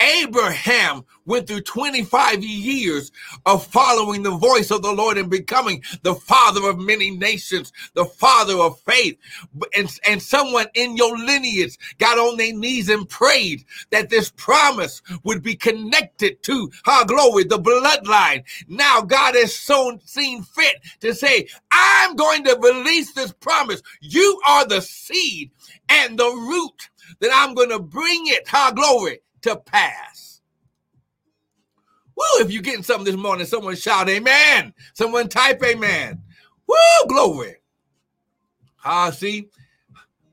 Abraham 0.00 1.04
went 1.24 1.46
through 1.46 1.62
25 1.62 2.44
years 2.44 3.12
of 3.46 3.66
following 3.66 4.22
the 4.22 4.36
voice 4.36 4.70
of 4.70 4.82
the 4.82 4.92
Lord 4.92 5.18
and 5.18 5.30
becoming 5.30 5.82
the 6.02 6.14
father 6.14 6.68
of 6.68 6.78
many 6.78 7.10
nations, 7.10 7.72
the 7.94 8.04
father 8.04 8.54
of 8.54 8.78
faith. 8.80 9.18
And, 9.76 9.90
and 10.06 10.22
someone 10.22 10.66
in 10.74 10.96
your 10.96 11.16
lineage 11.18 11.78
got 11.98 12.18
on 12.18 12.36
their 12.36 12.54
knees 12.54 12.88
and 12.88 13.08
prayed 13.08 13.64
that 13.90 14.10
this 14.10 14.30
promise 14.30 15.02
would 15.24 15.42
be 15.42 15.54
connected 15.54 16.42
to 16.44 16.70
our 16.86 17.04
glory, 17.04 17.44
the 17.44 17.58
bloodline. 17.58 18.44
Now 18.68 19.00
God 19.02 19.34
has 19.34 19.54
seen 19.54 20.42
fit 20.42 20.76
to 21.00 21.14
say, 21.14 21.48
I'm 21.72 22.16
going 22.16 22.44
to 22.44 22.58
release 22.60 23.12
this 23.12 23.32
promise. 23.32 23.82
You 24.00 24.40
are 24.46 24.66
the 24.66 24.82
seed 24.82 25.50
and 25.88 26.18
the 26.18 26.26
root 26.30 26.90
that 27.20 27.30
I'm 27.32 27.54
going 27.54 27.70
to 27.70 27.78
bring 27.78 28.26
it, 28.28 28.52
our 28.54 28.72
glory, 28.72 29.20
to 29.44 29.56
pass. 29.56 30.40
Woo, 32.16 32.24
if 32.40 32.50
you're 32.50 32.62
getting 32.62 32.82
something 32.82 33.04
this 33.04 33.16
morning, 33.20 33.46
someone 33.46 33.76
shout 33.76 34.08
amen. 34.08 34.72
Someone 34.94 35.28
type 35.28 35.62
amen. 35.62 36.22
Woo, 36.66 37.06
glory. 37.08 37.56
Ah, 38.84 39.10
see? 39.10 39.48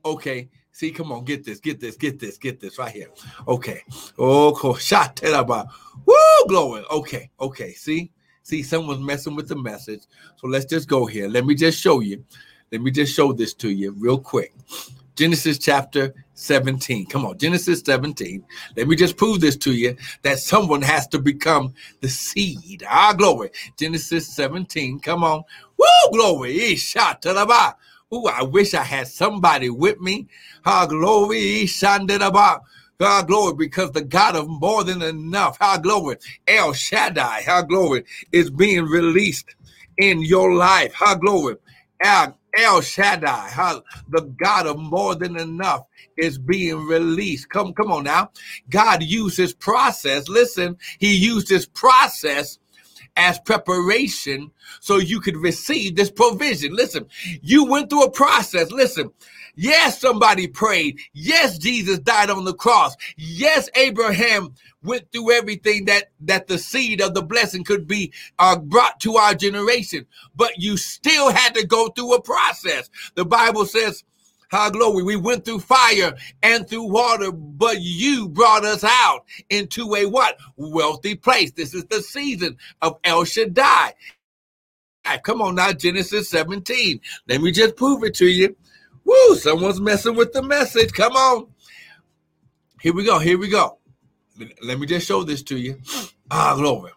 Okay. 0.04 0.48
See, 0.72 0.90
come 0.90 1.12
on, 1.12 1.24
get 1.24 1.44
this, 1.44 1.60
get 1.60 1.78
this, 1.78 1.96
get 1.96 2.18
this, 2.18 2.38
get 2.38 2.58
this 2.58 2.78
right 2.78 2.90
here. 2.90 3.08
Okay. 3.46 3.82
Oh, 4.18 4.54
cool. 4.56 4.74
shot 4.76 5.20
Woo, 5.22 6.14
glory. 6.48 6.82
Okay, 6.90 7.30
okay. 7.38 7.72
See, 7.74 8.10
see, 8.42 8.62
someone's 8.62 9.00
messing 9.00 9.36
with 9.36 9.48
the 9.48 9.56
message. 9.56 10.04
So 10.36 10.48
let's 10.48 10.64
just 10.64 10.88
go 10.88 11.04
here. 11.04 11.28
Let 11.28 11.44
me 11.44 11.54
just 11.54 11.78
show 11.78 12.00
you. 12.00 12.24
Let 12.70 12.80
me 12.80 12.90
just 12.90 13.14
show 13.14 13.34
this 13.34 13.52
to 13.54 13.68
you 13.68 13.92
real 13.92 14.18
quick. 14.18 14.54
Genesis 15.14 15.58
chapter 15.58 16.14
17. 16.34 17.06
Come 17.06 17.26
on, 17.26 17.38
Genesis 17.38 17.82
17. 17.84 18.44
Let 18.76 18.88
me 18.88 18.96
just 18.96 19.16
prove 19.16 19.40
this 19.40 19.56
to 19.58 19.72
you 19.72 19.96
that 20.22 20.38
someone 20.38 20.82
has 20.82 21.06
to 21.08 21.18
become 21.18 21.74
the 22.00 22.08
seed. 22.08 22.84
Ah, 22.88 23.12
glory. 23.12 23.50
Genesis 23.78 24.26
17. 24.28 25.00
Come 25.00 25.24
on. 25.24 25.42
Woo, 25.78 26.12
glory. 26.12 26.76
Shot 26.76 27.22
to 27.22 27.32
the 27.32 27.46
bar. 27.46 27.76
Ooh, 28.14 28.26
I 28.26 28.42
wish 28.42 28.74
I 28.74 28.82
had 28.82 29.08
somebody 29.08 29.70
with 29.70 30.00
me. 30.00 30.26
Ah, 30.64 30.86
glory. 30.86 31.66
God 33.02 33.26
glory, 33.26 33.54
because 33.54 33.90
the 33.90 34.02
God 34.02 34.36
of 34.36 34.48
more 34.48 34.84
than 34.84 35.02
enough, 35.02 35.56
how 35.58 35.76
glory, 35.76 36.18
El 36.46 36.72
Shaddai, 36.72 37.42
how 37.44 37.62
glory 37.62 38.04
is 38.30 38.48
being 38.48 38.84
released 38.84 39.56
in 39.98 40.22
your 40.22 40.54
life. 40.54 40.92
How 40.94 41.16
glory, 41.16 41.56
El 42.00 42.38
El 42.58 42.80
Shaddai, 42.80 43.80
the 44.08 44.22
God 44.42 44.66
of 44.66 44.78
more 44.78 45.14
than 45.14 45.38
enough 45.38 45.86
is 46.16 46.38
being 46.38 46.86
released. 46.86 47.48
Come, 47.48 47.72
come 47.72 47.90
on 47.90 48.04
now. 48.04 48.30
God 48.68 49.02
used 49.02 49.36
his 49.36 49.54
process. 49.54 50.28
Listen, 50.28 50.76
he 50.98 51.16
used 51.16 51.48
his 51.48 51.66
process 51.66 52.58
as 53.16 53.38
preparation 53.40 54.50
so 54.80 54.96
you 54.96 55.20
could 55.20 55.36
receive 55.36 55.96
this 55.96 56.10
provision. 56.10 56.74
Listen, 56.74 57.06
you 57.42 57.64
went 57.64 57.90
through 57.90 58.04
a 58.04 58.10
process. 58.10 58.70
Listen, 58.70 59.10
yes, 59.54 60.00
somebody 60.00 60.46
prayed. 60.46 60.98
Yes, 61.12 61.58
Jesus 61.58 61.98
died 61.98 62.30
on 62.30 62.44
the 62.44 62.54
cross. 62.54 62.96
Yes, 63.16 63.68
Abraham 63.74 64.54
went 64.82 65.10
through 65.12 65.32
everything 65.32 65.86
that 65.86 66.10
that 66.20 66.46
the 66.48 66.58
seed 66.58 67.00
of 67.00 67.14
the 67.14 67.22
blessing 67.22 67.64
could 67.64 67.86
be 67.86 68.12
uh, 68.38 68.58
brought 68.58 69.00
to 69.00 69.16
our 69.16 69.34
generation. 69.34 70.06
But 70.34 70.58
you 70.58 70.76
still 70.76 71.30
had 71.30 71.54
to 71.54 71.66
go 71.66 71.88
through 71.88 72.14
a 72.14 72.22
process. 72.22 72.90
The 73.14 73.24
bible 73.24 73.66
says 73.66 74.04
how 74.48 74.70
glory. 74.70 75.02
We 75.02 75.16
went 75.16 75.44
through 75.44 75.60
fire 75.60 76.14
and 76.42 76.68
through 76.68 76.84
water 76.92 77.32
but 77.32 77.80
you 77.80 78.28
brought 78.28 78.64
us 78.64 78.84
out 78.84 79.24
into 79.50 79.94
a 79.94 80.06
what? 80.06 80.36
Wealthy 80.56 81.16
place. 81.16 81.52
This 81.52 81.74
is 81.74 81.84
the 81.86 82.02
season 82.02 82.58
of 82.82 82.98
el 83.04 83.24
shaddai. 83.24 83.94
Come 85.24 85.42
on 85.42 85.56
now 85.56 85.72
genesis 85.72 86.30
17 86.30 87.00
let 87.28 87.40
me 87.42 87.52
just 87.52 87.76
prove 87.76 88.04
it 88.04 88.14
to 88.14 88.26
you 88.26 88.56
Woo, 89.04 89.36
someone's 89.36 89.80
messing 89.80 90.14
with 90.14 90.32
the 90.32 90.42
message. 90.42 90.92
Come 90.92 91.12
on. 91.12 91.48
Here 92.80 92.92
we 92.92 93.04
go. 93.04 93.18
Here 93.18 93.38
we 93.38 93.48
go. 93.48 93.78
Let 94.62 94.78
me 94.78 94.86
just 94.86 95.06
show 95.06 95.22
this 95.22 95.42
to 95.44 95.56
you. 95.56 95.80
Ah, 96.30 96.54
glory. 96.56 96.92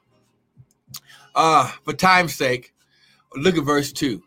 Uh, 1.36 1.68
for 1.84 1.94
time's 1.94 2.34
sake, 2.34 2.74
look 3.36 3.58
at 3.58 3.64
verse 3.64 3.92
2. 3.92 4.22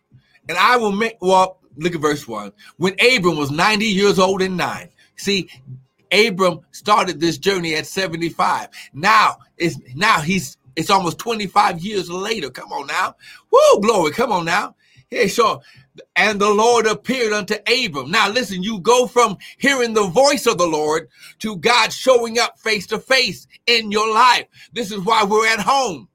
And 0.49 0.59
I 0.59 0.77
will 0.77 0.93
make, 0.93 1.17
well, 1.21 1.61
look 1.77 1.95
at 1.95 2.01
verse 2.01 2.29
1. 2.29 2.53
When 2.77 2.95
Abram 3.01 3.37
was 3.37 3.51
90 3.51 3.87
years 3.87 4.19
old 4.19 4.43
and 4.43 4.57
nine. 4.57 4.91
See, 5.17 5.49
Abram 6.13 6.61
started 6.71 7.21
this 7.21 7.39
journey 7.39 7.75
at 7.75 7.87
75. 7.87 8.69
Now 8.93 9.39
it's 9.57 9.79
now 9.95 10.21
he's 10.21 10.57
it's 10.77 10.91
almost 10.91 11.19
25 11.19 11.81
years 11.81 12.09
later. 12.09 12.51
Come 12.51 12.73
on 12.73 12.87
now. 12.87 13.17
Woo, 13.51 13.81
glory. 13.81 14.13
Come 14.13 14.31
on 14.31 14.45
now. 14.45 14.77
Hey, 15.11 15.29
so 15.29 15.61
and 16.17 16.41
the 16.41 16.51
Lord 16.51 16.87
appeared 16.87 17.33
unto 17.33 17.55
Abram. 17.67 18.11
Now 18.11 18.29
listen, 18.29 18.63
you 18.63 18.81
go 18.81 19.07
from 19.07 19.37
hearing 19.59 19.95
the 19.95 20.07
voice 20.07 20.47
of 20.47 20.59
the 20.59 20.67
Lord 20.67 21.09
to 21.41 21.57
God 21.57 21.93
showing 21.93 22.39
up 22.39 22.59
face 22.59 22.87
to 22.89 22.99
face 22.99 23.47
in 23.67 23.91
your 23.91 24.13
life. 24.13 24.47
This 24.73 24.93
is 24.93 25.01
why 25.01 25.25
we're 25.25 25.49
at 25.49 25.61
home. 25.61 26.09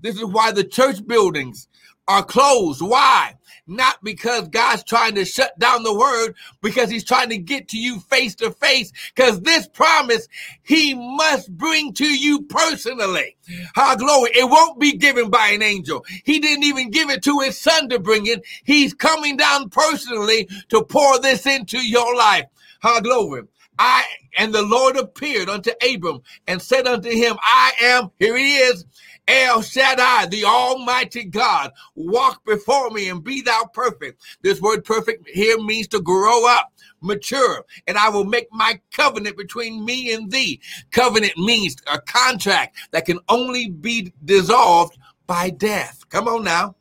This 0.00 0.16
is 0.16 0.24
why 0.24 0.52
the 0.52 0.64
church 0.64 1.06
buildings 1.06 1.68
are 2.08 2.24
closed. 2.24 2.80
Why? 2.82 3.34
Not 3.66 4.02
because 4.02 4.48
God's 4.48 4.84
trying 4.84 5.14
to 5.14 5.24
shut 5.24 5.58
down 5.58 5.82
the 5.82 5.94
word, 5.94 6.34
because 6.60 6.90
he's 6.90 7.04
trying 7.04 7.28
to 7.30 7.38
get 7.38 7.68
to 7.68 7.78
you 7.78 8.00
face 8.00 8.34
to 8.36 8.50
face. 8.50 8.92
Because 9.14 9.40
this 9.40 9.68
promise 9.68 10.28
he 10.62 10.94
must 10.94 11.56
bring 11.56 11.92
to 11.94 12.06
you 12.06 12.42
personally. 12.42 13.36
How 13.74 13.96
glory. 13.96 14.30
It 14.34 14.48
won't 14.48 14.80
be 14.80 14.96
given 14.96 15.30
by 15.30 15.48
an 15.48 15.62
angel. 15.62 16.04
He 16.24 16.38
didn't 16.38 16.64
even 16.64 16.90
give 16.90 17.10
it 17.10 17.22
to 17.24 17.40
his 17.40 17.58
son 17.58 17.88
to 17.88 17.98
bring 17.98 18.26
it. 18.26 18.42
He's 18.64 18.94
coming 18.94 19.36
down 19.36 19.70
personally 19.70 20.48
to 20.68 20.82
pour 20.82 21.18
this 21.18 21.46
into 21.46 21.78
your 21.78 22.14
life. 22.16 22.46
How 22.80 23.00
glory. 23.00 23.42
I 23.78 24.04
and 24.38 24.54
the 24.54 24.62
Lord 24.62 24.96
appeared 24.96 25.48
unto 25.48 25.72
Abram 25.82 26.20
and 26.46 26.60
said 26.60 26.86
unto 26.86 27.10
him, 27.10 27.36
I 27.42 27.72
am, 27.82 28.10
here 28.18 28.36
he 28.36 28.56
is, 28.56 28.84
El 29.28 29.62
Shaddai, 29.62 30.26
the 30.26 30.44
Almighty 30.44 31.24
God, 31.24 31.72
walk 31.94 32.44
before 32.44 32.90
me 32.90 33.08
and 33.08 33.22
be 33.22 33.40
thou 33.40 33.64
perfect. 33.72 34.20
This 34.42 34.60
word 34.60 34.84
perfect 34.84 35.28
here 35.28 35.58
means 35.58 35.88
to 35.88 36.00
grow 36.00 36.46
up, 36.48 36.72
mature, 37.00 37.64
and 37.86 37.96
I 37.96 38.08
will 38.08 38.24
make 38.24 38.48
my 38.52 38.80
covenant 38.92 39.36
between 39.36 39.84
me 39.84 40.12
and 40.12 40.30
thee. 40.30 40.60
Covenant 40.90 41.36
means 41.38 41.76
a 41.92 42.00
contract 42.00 42.76
that 42.90 43.04
can 43.06 43.20
only 43.28 43.70
be 43.70 44.12
dissolved 44.24 44.98
by 45.26 45.50
death. 45.50 46.04
Come 46.08 46.28
on 46.28 46.44
now 46.44 46.74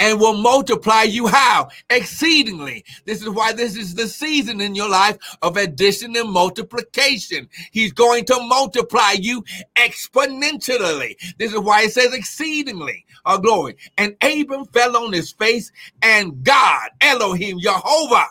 and 0.00 0.20
will 0.20 0.36
multiply 0.36 1.04
you 1.04 1.28
how? 1.28 1.68
Exceedingly. 1.90 2.84
This 3.06 3.22
is 3.22 3.30
why 3.30 3.52
this 3.52 3.76
is 3.76 3.94
the 3.94 4.08
season 4.08 4.60
in 4.60 4.74
your 4.74 4.90
life 4.90 5.18
of 5.42 5.58
addition 5.58 6.16
and 6.16 6.30
multiplication. 6.30 7.48
He's 7.72 7.92
going 7.92 8.24
to 8.26 8.40
multiply 8.40 9.12
you 9.12 9.44
exponentially. 9.76 11.16
This 11.38 11.52
is 11.52 11.60
why 11.60 11.82
it 11.82 11.92
says 11.92 12.14
exceedingly. 12.14 13.06
Our 13.26 13.38
glory. 13.38 13.76
And 13.98 14.16
Abram 14.22 14.66
fell 14.66 14.96
on 14.96 15.12
his 15.12 15.32
face, 15.32 15.72
and 16.02 16.42
God, 16.42 16.90
Elohim, 17.02 17.60
Jehovah, 17.60 18.26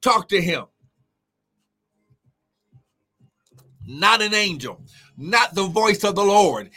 talked 0.00 0.30
to 0.30 0.40
him. 0.40 0.64
Not 3.86 4.22
an 4.22 4.34
angel, 4.34 4.80
not 5.16 5.54
the 5.54 5.66
voice 5.66 6.04
of 6.04 6.14
the 6.14 6.24
Lord. 6.24 6.70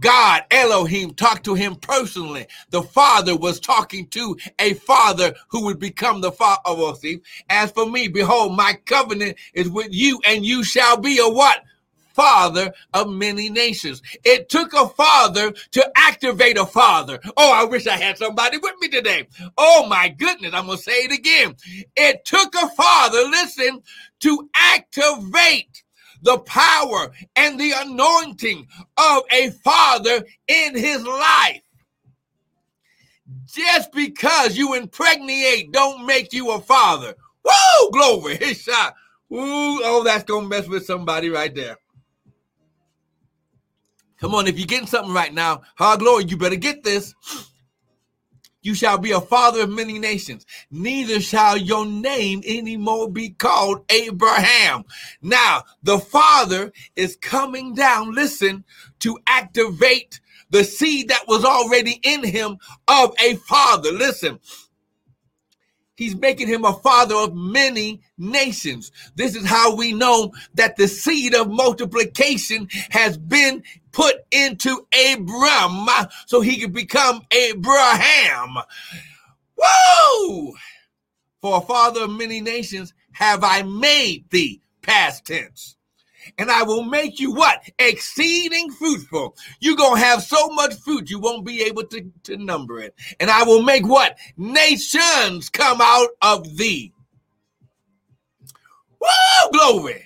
God, 0.00 0.44
Elohim, 0.50 1.14
talked 1.14 1.44
to 1.44 1.54
him 1.54 1.76
personally. 1.76 2.46
The 2.70 2.82
father 2.82 3.36
was 3.36 3.60
talking 3.60 4.08
to 4.08 4.36
a 4.58 4.74
father 4.74 5.34
who 5.48 5.64
would 5.64 5.78
become 5.78 6.20
the 6.20 6.32
father. 6.32 6.60
Oh, 6.66 6.92
see, 6.94 7.20
as 7.48 7.70
for 7.72 7.88
me, 7.88 8.08
behold, 8.08 8.56
my 8.56 8.74
covenant 8.84 9.36
is 9.54 9.68
with 9.68 9.88
you, 9.90 10.20
and 10.26 10.44
you 10.44 10.64
shall 10.64 10.96
be 10.96 11.18
a 11.18 11.28
what? 11.28 11.62
father 12.16 12.72
of 12.94 13.10
many 13.10 13.50
nations. 13.50 14.00
It 14.24 14.48
took 14.48 14.72
a 14.72 14.88
father 14.88 15.52
to 15.72 15.92
activate 15.96 16.56
a 16.56 16.64
father. 16.64 17.20
Oh, 17.36 17.52
I 17.52 17.64
wish 17.64 17.86
I 17.86 17.98
had 17.98 18.16
somebody 18.16 18.56
with 18.56 18.72
me 18.80 18.88
today. 18.88 19.28
Oh 19.58 19.86
my 19.86 20.08
goodness, 20.08 20.54
I'm 20.54 20.64
going 20.64 20.78
to 20.78 20.82
say 20.82 21.04
it 21.04 21.12
again. 21.12 21.54
It 21.94 22.24
took 22.24 22.54
a 22.54 22.68
father, 22.70 23.18
listen, 23.24 23.82
to 24.20 24.48
activate 24.56 25.84
the 26.22 26.38
power 26.40 27.12
and 27.36 27.58
the 27.58 27.72
anointing 27.76 28.66
of 28.96 29.22
a 29.32 29.50
father 29.50 30.24
in 30.48 30.76
his 30.76 31.04
life. 31.04 31.62
Just 33.46 33.92
because 33.92 34.56
you 34.56 34.74
impregnate 34.74 35.72
don't 35.72 36.06
make 36.06 36.32
you 36.32 36.52
a 36.52 36.60
father. 36.60 37.14
Woo, 37.44 37.90
glory. 37.92 38.36
His 38.40 38.60
shot. 38.62 38.94
Ooh, 39.32 39.80
oh, 39.84 40.02
that's 40.04 40.24
gonna 40.24 40.46
mess 40.46 40.68
with 40.68 40.86
somebody 40.86 41.28
right 41.28 41.54
there. 41.54 41.76
Come 44.18 44.34
on, 44.34 44.46
if 44.46 44.58
you're 44.58 44.66
getting 44.66 44.86
something 44.86 45.12
right 45.12 45.34
now, 45.34 45.62
hard 45.76 46.00
glory, 46.00 46.24
you 46.24 46.36
better 46.36 46.56
get 46.56 46.82
this. 46.82 47.14
You 48.66 48.74
shall 48.74 48.98
be 48.98 49.12
a 49.12 49.20
father 49.20 49.60
of 49.62 49.70
many 49.70 50.00
nations. 50.00 50.44
Neither 50.72 51.20
shall 51.20 51.56
your 51.56 51.86
name 51.86 52.42
anymore 52.44 53.08
be 53.08 53.30
called 53.30 53.84
Abraham. 53.90 54.82
Now, 55.22 55.62
the 55.84 56.00
father 56.00 56.72
is 56.96 57.14
coming 57.14 57.76
down, 57.76 58.12
listen, 58.12 58.64
to 58.98 59.20
activate 59.28 60.18
the 60.50 60.64
seed 60.64 61.10
that 61.10 61.28
was 61.28 61.44
already 61.44 62.00
in 62.02 62.24
him 62.24 62.58
of 62.88 63.14
a 63.20 63.36
father. 63.36 63.92
Listen, 63.92 64.40
He's 65.96 66.14
making 66.14 66.48
him 66.48 66.64
a 66.64 66.74
father 66.74 67.14
of 67.14 67.34
many 67.34 68.02
nations. 68.18 68.92
This 69.14 69.34
is 69.34 69.46
how 69.46 69.74
we 69.74 69.92
know 69.92 70.32
that 70.54 70.76
the 70.76 70.88
seed 70.88 71.34
of 71.34 71.50
multiplication 71.50 72.68
has 72.90 73.16
been 73.16 73.62
put 73.92 74.16
into 74.30 74.86
Abram 75.12 75.86
so 76.26 76.42
he 76.42 76.60
could 76.60 76.74
become 76.74 77.22
Abraham. 77.30 78.56
Woo! 79.56 80.54
For 81.40 81.58
a 81.58 81.62
father 81.62 82.02
of 82.02 82.10
many 82.10 82.42
nations 82.42 82.92
have 83.12 83.42
I 83.42 83.62
made 83.62 84.28
thee, 84.30 84.60
past 84.82 85.26
tense 85.26 85.75
and 86.38 86.50
I 86.50 86.62
will 86.62 86.84
make 86.84 87.18
you 87.18 87.32
what? 87.32 87.62
Exceeding 87.78 88.70
fruitful. 88.72 89.36
You're 89.60 89.76
going 89.76 90.00
to 90.00 90.06
have 90.06 90.22
so 90.22 90.48
much 90.48 90.74
fruit, 90.74 91.10
you 91.10 91.18
won't 91.18 91.46
be 91.46 91.62
able 91.62 91.84
to, 91.84 92.10
to 92.24 92.36
number 92.36 92.80
it. 92.80 92.94
And 93.20 93.30
I 93.30 93.44
will 93.44 93.62
make 93.62 93.86
what? 93.86 94.16
Nations 94.36 95.48
come 95.48 95.80
out 95.80 96.08
of 96.22 96.56
thee. 96.56 96.92
Woo, 99.00 99.50
glory. 99.52 100.02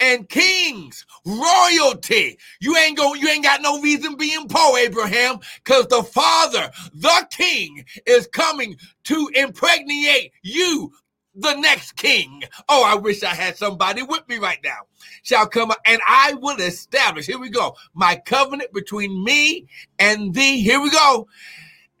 And 0.00 0.28
kings, 0.28 1.06
royalty. 1.24 2.36
You 2.60 2.76
ain't 2.76 2.98
going, 2.98 3.20
you 3.20 3.28
ain't 3.28 3.44
got 3.44 3.62
no 3.62 3.80
reason 3.80 4.16
being 4.16 4.48
poor, 4.48 4.78
Abraham, 4.78 5.38
because 5.62 5.86
the 5.86 6.02
father, 6.02 6.70
the 6.92 7.26
king, 7.30 7.84
is 8.04 8.26
coming 8.26 8.76
to 9.04 9.30
impregnate 9.34 10.32
you, 10.42 10.92
the 11.34 11.54
next 11.54 11.92
king. 11.96 12.42
Oh, 12.68 12.84
I 12.84 12.94
wish 12.94 13.22
I 13.22 13.34
had 13.34 13.56
somebody 13.56 14.02
with 14.02 14.28
me 14.28 14.38
right 14.38 14.60
now. 14.62 14.80
Shall 15.22 15.46
come 15.46 15.72
and 15.84 16.00
I 16.06 16.34
will 16.34 16.60
establish. 16.60 17.26
Here 17.26 17.38
we 17.38 17.50
go. 17.50 17.76
My 17.94 18.16
covenant 18.16 18.72
between 18.72 19.24
me 19.24 19.66
and 19.98 20.34
thee. 20.34 20.60
Here 20.60 20.80
we 20.80 20.90
go. 20.90 21.28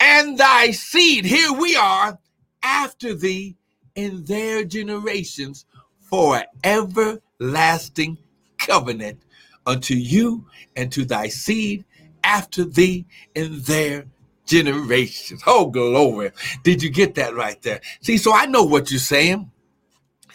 And 0.00 0.38
thy 0.38 0.70
seed. 0.70 1.24
Here 1.24 1.52
we 1.52 1.76
are 1.76 2.18
after 2.62 3.14
thee 3.14 3.56
in 3.94 4.24
their 4.24 4.64
generations 4.64 5.66
for 5.98 6.42
everlasting 6.62 8.18
covenant 8.58 9.22
unto 9.66 9.94
you 9.94 10.46
and 10.76 10.92
to 10.92 11.04
thy 11.04 11.28
seed 11.28 11.84
after 12.22 12.64
thee 12.64 13.06
in 13.34 13.60
their 13.62 14.06
generations. 14.46 15.42
Oh, 15.46 15.66
glory. 15.66 16.32
Did 16.62 16.82
you 16.82 16.90
get 16.90 17.14
that 17.16 17.34
right 17.34 17.60
there? 17.62 17.80
See, 18.00 18.16
so 18.16 18.32
I 18.32 18.46
know 18.46 18.62
what 18.62 18.90
you're 18.90 19.00
saying. 19.00 19.50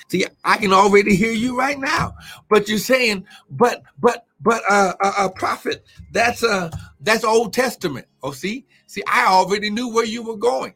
See, 0.09 0.25
I 0.43 0.57
can 0.57 0.73
already 0.73 1.15
hear 1.15 1.31
you 1.31 1.57
right 1.57 1.79
now. 1.79 2.15
But 2.49 2.67
you're 2.67 2.79
saying, 2.79 3.25
but, 3.49 3.83
but, 3.99 4.25
but, 4.41 4.63
uh, 4.69 4.93
a 5.19 5.29
prophet, 5.29 5.85
that's, 6.11 6.43
uh, 6.43 6.71
that's 6.99 7.23
Old 7.23 7.53
Testament. 7.53 8.07
Oh, 8.23 8.31
see, 8.31 8.65
see, 8.87 9.03
I 9.07 9.27
already 9.27 9.69
knew 9.69 9.93
where 9.93 10.05
you 10.05 10.23
were 10.23 10.37
going. 10.37 10.73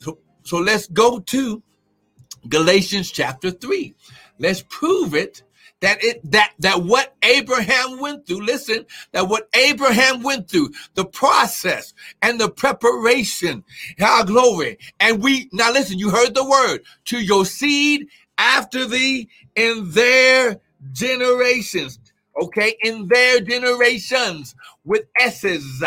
So, 0.00 0.18
so 0.42 0.58
let's 0.58 0.88
go 0.88 1.20
to 1.20 1.62
Galatians 2.48 3.10
chapter 3.10 3.50
three. 3.50 3.94
Let's 4.38 4.62
prove 4.68 5.14
it 5.14 5.42
that 5.80 6.02
it 6.02 6.30
that 6.30 6.52
that 6.60 6.82
what 6.82 7.14
Abraham 7.22 8.00
went 8.00 8.26
through, 8.26 8.44
listen, 8.44 8.86
that 9.12 9.28
what 9.28 9.48
Abraham 9.54 10.22
went 10.22 10.50
through, 10.50 10.70
the 10.94 11.04
process 11.04 11.92
and 12.22 12.40
the 12.40 12.48
preparation, 12.48 13.64
our 14.00 14.24
glory. 14.24 14.78
And 15.00 15.22
we 15.22 15.48
now 15.52 15.72
listen, 15.72 15.98
you 15.98 16.10
heard 16.10 16.34
the 16.34 16.48
word 16.48 16.80
to 17.06 17.18
your 17.18 17.44
seed 17.44 18.08
after 18.38 18.86
thee 18.86 19.28
in 19.54 19.90
their 19.90 20.60
generations. 20.92 21.98
Okay, 22.40 22.76
in 22.82 23.08
their 23.08 23.40
generations 23.40 24.54
with 24.84 25.04
S's. 25.18 25.82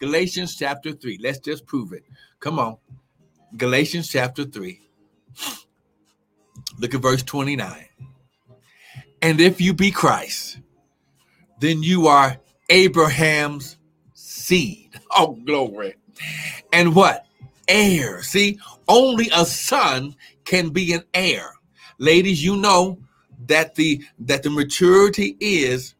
Galatians 0.00 0.56
chapter 0.56 0.90
3. 0.90 1.18
Let's 1.22 1.38
just 1.38 1.64
prove 1.66 1.92
it. 1.92 2.02
Come 2.40 2.58
on. 2.58 2.78
Galatians 3.56 4.08
chapter 4.08 4.44
3. 4.44 4.80
Look 6.80 6.94
at 6.94 7.00
verse 7.00 7.22
29. 7.22 7.86
And 9.22 9.40
if 9.40 9.60
you 9.60 9.72
be 9.72 9.90
Christ, 9.90 10.58
then 11.60 11.82
you 11.82 12.08
are 12.08 12.38
Abraham's 12.70 13.78
seed. 14.14 14.90
Oh, 15.14 15.38
glory. 15.44 15.94
And 16.72 16.94
what? 16.94 17.26
Heir. 17.68 18.22
See, 18.22 18.58
only 18.88 19.28
a 19.34 19.44
son 19.44 20.16
can 20.44 20.70
be 20.70 20.94
an 20.94 21.04
heir. 21.14 21.52
Ladies, 21.98 22.42
you 22.42 22.56
know 22.56 22.98
that 23.46 23.74
the 23.74 24.02
that 24.20 24.42
the 24.42 24.50
maturity 24.50 25.36
is 25.38 25.94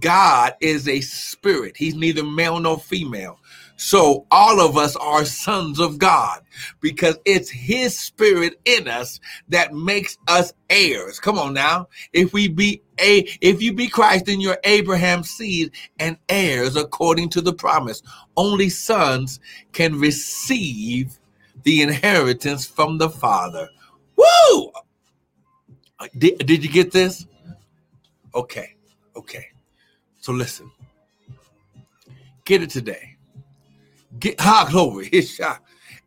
God 0.00 0.54
is 0.60 0.88
a 0.88 1.00
spirit. 1.00 1.76
He's 1.76 1.94
neither 1.94 2.24
male 2.24 2.58
nor 2.58 2.78
female. 2.78 3.38
So 3.76 4.26
all 4.30 4.60
of 4.60 4.76
us 4.78 4.96
are 4.96 5.24
sons 5.24 5.78
of 5.78 5.98
God 5.98 6.40
because 6.80 7.18
it's 7.26 7.50
his 7.50 7.98
spirit 7.98 8.58
in 8.64 8.88
us 8.88 9.20
that 9.48 9.74
makes 9.74 10.16
us 10.28 10.54
heirs. 10.70 11.20
Come 11.20 11.38
on 11.38 11.52
now. 11.52 11.88
If 12.12 12.32
we 12.32 12.48
be 12.48 12.82
a 12.98 13.28
if 13.42 13.60
you 13.60 13.74
be 13.74 13.88
Christ 13.88 14.26
then 14.26 14.40
you're 14.40 14.58
Abraham's 14.64 15.30
seed 15.30 15.72
and 15.98 16.16
heirs 16.28 16.76
according 16.76 17.28
to 17.30 17.42
the 17.42 17.52
promise. 17.52 18.02
Only 18.36 18.70
sons 18.70 19.40
can 19.72 20.00
receive 20.00 21.18
the 21.62 21.82
inheritance 21.82 22.64
from 22.64 22.96
the 22.96 23.10
father. 23.10 23.68
Woo! 24.16 24.72
Did, 26.16 26.38
did 26.38 26.64
you 26.64 26.70
get 26.70 26.92
this? 26.92 27.26
Okay. 28.34 28.76
Okay. 29.14 29.48
So 30.20 30.32
listen. 30.32 30.70
Get 32.44 32.62
it 32.62 32.70
today. 32.70 33.15
Get 34.18 34.40
high 34.40 34.70
glory. 34.70 35.08
His 35.12 35.30
shot. 35.30 35.56
Uh, 35.56 35.58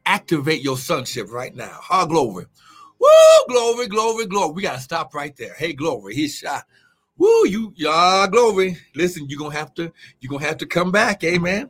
activate 0.06 0.62
your 0.62 0.78
sonship 0.78 1.32
right 1.32 1.56
now. 1.56 1.78
High 1.82 2.06
glory. 2.06 2.46
Woo, 3.00 3.10
glory, 3.48 3.88
glory, 3.88 4.26
glory. 4.26 4.54
We 4.54 4.62
gotta 4.62 4.80
stop 4.80 5.14
right 5.14 5.36
there. 5.38 5.54
Hey, 5.54 5.74
glory. 5.74 6.16
His 6.16 6.36
shot. 6.36 6.62
Uh, 6.62 6.62
woo, 7.18 7.48
you 7.48 7.74
yeah, 7.76 8.28
glory. 8.32 8.78
Listen, 8.96 9.28
you're 9.30 9.40
gonna 9.40 9.56
have 9.56 9.74
to, 9.76 9.92
you're 10.20 10.30
gonna 10.30 10.46
have 10.46 10.58
to 10.58 10.66
come 10.66 10.92
back, 10.92 11.24
amen. 11.24 11.70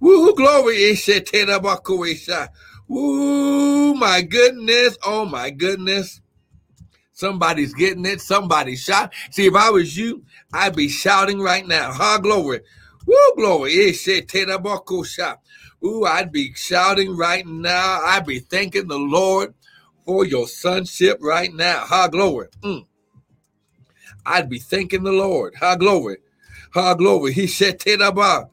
Woo, 0.00 0.34
glory. 0.34 0.76
Isha? 0.82 1.22
Uh, 2.32 2.46
woo, 2.88 3.94
my 3.94 4.22
goodness. 4.22 4.98
Oh 5.04 5.24
my 5.24 5.50
goodness. 5.50 6.20
Somebody's 7.12 7.74
getting 7.74 8.06
it. 8.06 8.20
Somebody 8.20 8.76
shot. 8.76 9.12
See, 9.30 9.46
if 9.46 9.54
I 9.54 9.70
was 9.70 9.96
you, 9.96 10.24
I'd 10.52 10.74
be 10.74 10.88
shouting 10.88 11.40
right 11.40 11.66
now. 11.66 11.92
Ha, 11.92 12.18
glory. 12.18 12.60
Woo, 13.06 13.32
glory. 13.36 13.72
Ooh, 15.84 16.04
I'd 16.04 16.30
be 16.30 16.52
shouting 16.54 17.16
right 17.16 17.46
now. 17.46 18.00
I'd 18.04 18.26
be 18.26 18.38
thanking 18.38 18.88
the 18.88 18.98
Lord 18.98 19.54
for 20.04 20.24
your 20.24 20.46
sonship 20.46 21.18
right 21.20 21.52
now. 21.52 21.80
Ha, 21.80 22.08
glory. 22.08 22.48
Mm. 22.62 22.86
I'd 24.24 24.48
be 24.48 24.58
thanking 24.58 25.02
the 25.02 25.12
Lord. 25.12 25.54
Ha, 25.56 25.76
glory. 25.76 26.18
Ha, 26.74 26.94
glory. 26.94 27.32
He 27.32 27.46
said, 27.46 27.80
Tedaba. 27.80 28.48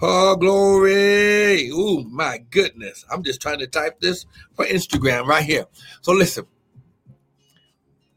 Ha, 0.00 0.34
glory. 0.34 1.68
Ooh, 1.68 2.04
my 2.10 2.38
goodness. 2.50 3.04
I'm 3.10 3.22
just 3.22 3.40
trying 3.40 3.60
to 3.60 3.66
type 3.66 4.00
this 4.00 4.26
for 4.54 4.64
Instagram 4.64 5.26
right 5.26 5.44
here. 5.44 5.66
So 6.00 6.12
listen. 6.12 6.46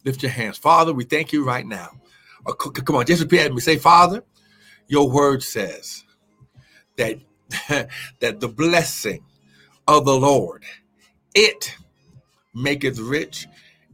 Lift 0.04 0.23
your 0.23 0.32
hands. 0.32 0.58
Father, 0.58 0.93
we 0.93 1.04
thank 1.04 1.34
you 1.34 1.43
right 1.43 1.65
now. 1.65 1.89
Oh, 2.45 2.54
come 2.54 2.95
on, 2.95 3.06
just 3.06 3.23
repeat 3.23 3.41
at 3.41 3.54
me. 3.54 3.60
Say, 3.60 3.78
Father, 3.78 4.23
your 4.88 5.10
word 5.10 5.41
says 5.41 6.04
that 6.97 7.17
that 7.69 8.39
the 8.39 8.47
blessing 8.47 9.23
of 9.88 10.05
the 10.05 10.15
Lord, 10.15 10.63
it 11.34 11.75
maketh 12.53 12.99
rich 12.99 13.47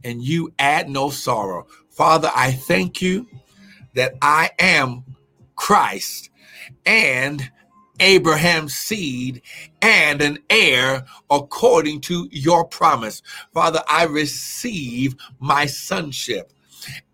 and 0.04 0.22
you 0.22 0.52
add 0.58 0.88
no 0.88 1.10
sorrow. 1.10 1.66
Father, 1.90 2.30
I 2.34 2.52
thank 2.52 3.02
you 3.02 3.26
that 3.94 4.14
I 4.22 4.50
am 4.58 5.04
Christ 5.56 6.30
and 6.86 7.50
Abraham's 8.00 8.74
seed 8.74 9.42
and 9.80 10.20
an 10.22 10.38
heir 10.50 11.04
according 11.30 12.00
to 12.02 12.28
your 12.32 12.64
promise. 12.64 13.22
Father, 13.52 13.82
I 13.88 14.04
receive 14.04 15.14
my 15.38 15.66
sonship 15.66 16.52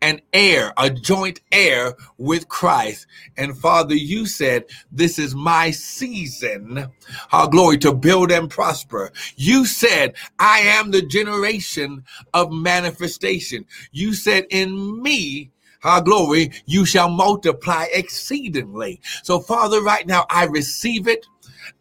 an 0.01 0.21
heir, 0.33 0.73
a 0.77 0.91
joint 0.91 1.41
heir 1.53 1.95
with 2.17 2.49
Christ. 2.49 3.07
And 3.37 3.57
Father, 3.57 3.95
you 3.95 4.27
said, 4.27 4.65
This 4.91 5.19
is 5.19 5.35
my 5.35 5.71
season, 5.71 6.89
our 7.33 7.49
glory, 7.49 7.79
to 7.79 7.93
build 7.93 8.31
and 8.31 8.51
prosper. 8.51 9.13
You 9.37 9.67
said, 9.67 10.15
I 10.39 10.61
am 10.61 10.91
the 10.91 11.03
generation 11.03 12.05
of 12.35 12.53
manifestation. 12.53 13.65
You 13.93 14.15
said, 14.15 14.47
In 14.51 15.03
me, 15.03 15.51
our 15.85 16.01
glory, 16.03 16.51
you 16.67 16.85
shall 16.85 17.09
multiply 17.09 17.87
exceedingly. 17.93 19.01
So, 19.23 19.39
Father, 19.39 19.81
right 19.83 20.07
now, 20.07 20.27
I 20.29 20.47
receive 20.47 21.07
it. 21.07 21.27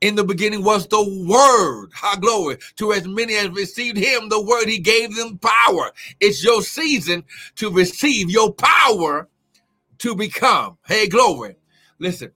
In 0.00 0.16
the 0.16 0.24
beginning 0.24 0.64
was 0.64 0.86
the 0.86 1.02
word. 1.26 1.90
High 1.94 2.16
glory. 2.16 2.58
To 2.76 2.92
as 2.92 3.06
many 3.06 3.36
as 3.36 3.48
received 3.50 3.96
him, 3.96 4.28
the 4.28 4.40
word, 4.40 4.66
he 4.66 4.78
gave 4.78 5.14
them 5.14 5.38
power. 5.38 5.92
It's 6.20 6.44
your 6.44 6.62
season 6.62 7.24
to 7.56 7.70
receive 7.70 8.30
your 8.30 8.52
power 8.52 9.28
to 9.98 10.14
become. 10.14 10.76
Hey, 10.86 11.08
glory. 11.08 11.56
Listen, 11.98 12.32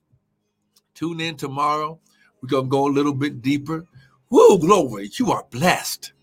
tune 0.95 1.21
in 1.21 1.35
tomorrow. 1.35 1.99
We're 2.41 2.49
going 2.49 2.65
to 2.65 2.69
go 2.69 2.87
a 2.87 2.89
little 2.89 3.13
bit 3.13 3.41
deeper. 3.41 3.85
Woo, 4.29 4.57
glory. 4.57 5.09
You 5.19 5.31
are 5.31 5.45
blessed. 5.51 6.13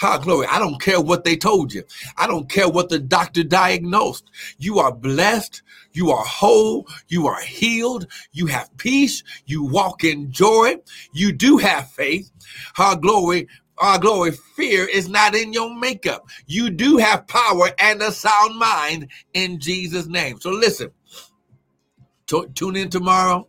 How 0.00 0.16
glory. 0.16 0.46
I 0.46 0.58
don't 0.58 0.80
care 0.80 0.98
what 0.98 1.24
they 1.24 1.36
told 1.36 1.74
you. 1.74 1.84
I 2.16 2.26
don't 2.26 2.48
care 2.48 2.70
what 2.70 2.88
the 2.88 2.98
doctor 2.98 3.44
diagnosed. 3.44 4.30
You 4.56 4.78
are 4.78 4.90
blessed. 4.90 5.60
You 5.92 6.10
are 6.10 6.24
whole. 6.24 6.88
You 7.08 7.26
are 7.26 7.42
healed. 7.42 8.06
You 8.32 8.46
have 8.46 8.74
peace. 8.78 9.22
You 9.44 9.62
walk 9.62 10.02
in 10.02 10.32
joy. 10.32 10.76
You 11.12 11.32
do 11.32 11.58
have 11.58 11.90
faith. 11.90 12.30
How 12.72 12.94
glory. 12.94 13.46
Our 13.76 13.98
glory, 13.98 14.30
fear 14.30 14.88
is 14.88 15.10
not 15.10 15.34
in 15.34 15.52
your 15.52 15.74
makeup. 15.78 16.26
You 16.46 16.70
do 16.70 16.96
have 16.96 17.26
power 17.26 17.68
and 17.78 18.00
a 18.00 18.10
sound 18.10 18.58
mind 18.58 19.08
in 19.34 19.60
Jesus' 19.60 20.06
name. 20.06 20.40
So 20.40 20.48
listen, 20.48 20.92
t- 22.26 22.46
tune 22.54 22.76
in 22.76 22.88
tomorrow. 22.88 23.46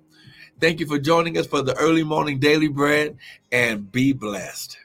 Thank 0.60 0.82
you 0.82 0.86
for 0.86 1.00
joining 1.00 1.38
us 1.38 1.48
for 1.48 1.62
the 1.62 1.78
early 1.78 2.04
morning 2.04 2.40
daily 2.40 2.68
bread 2.68 3.18
and 3.54 3.90
be 3.90 4.12
blessed. 4.12 4.78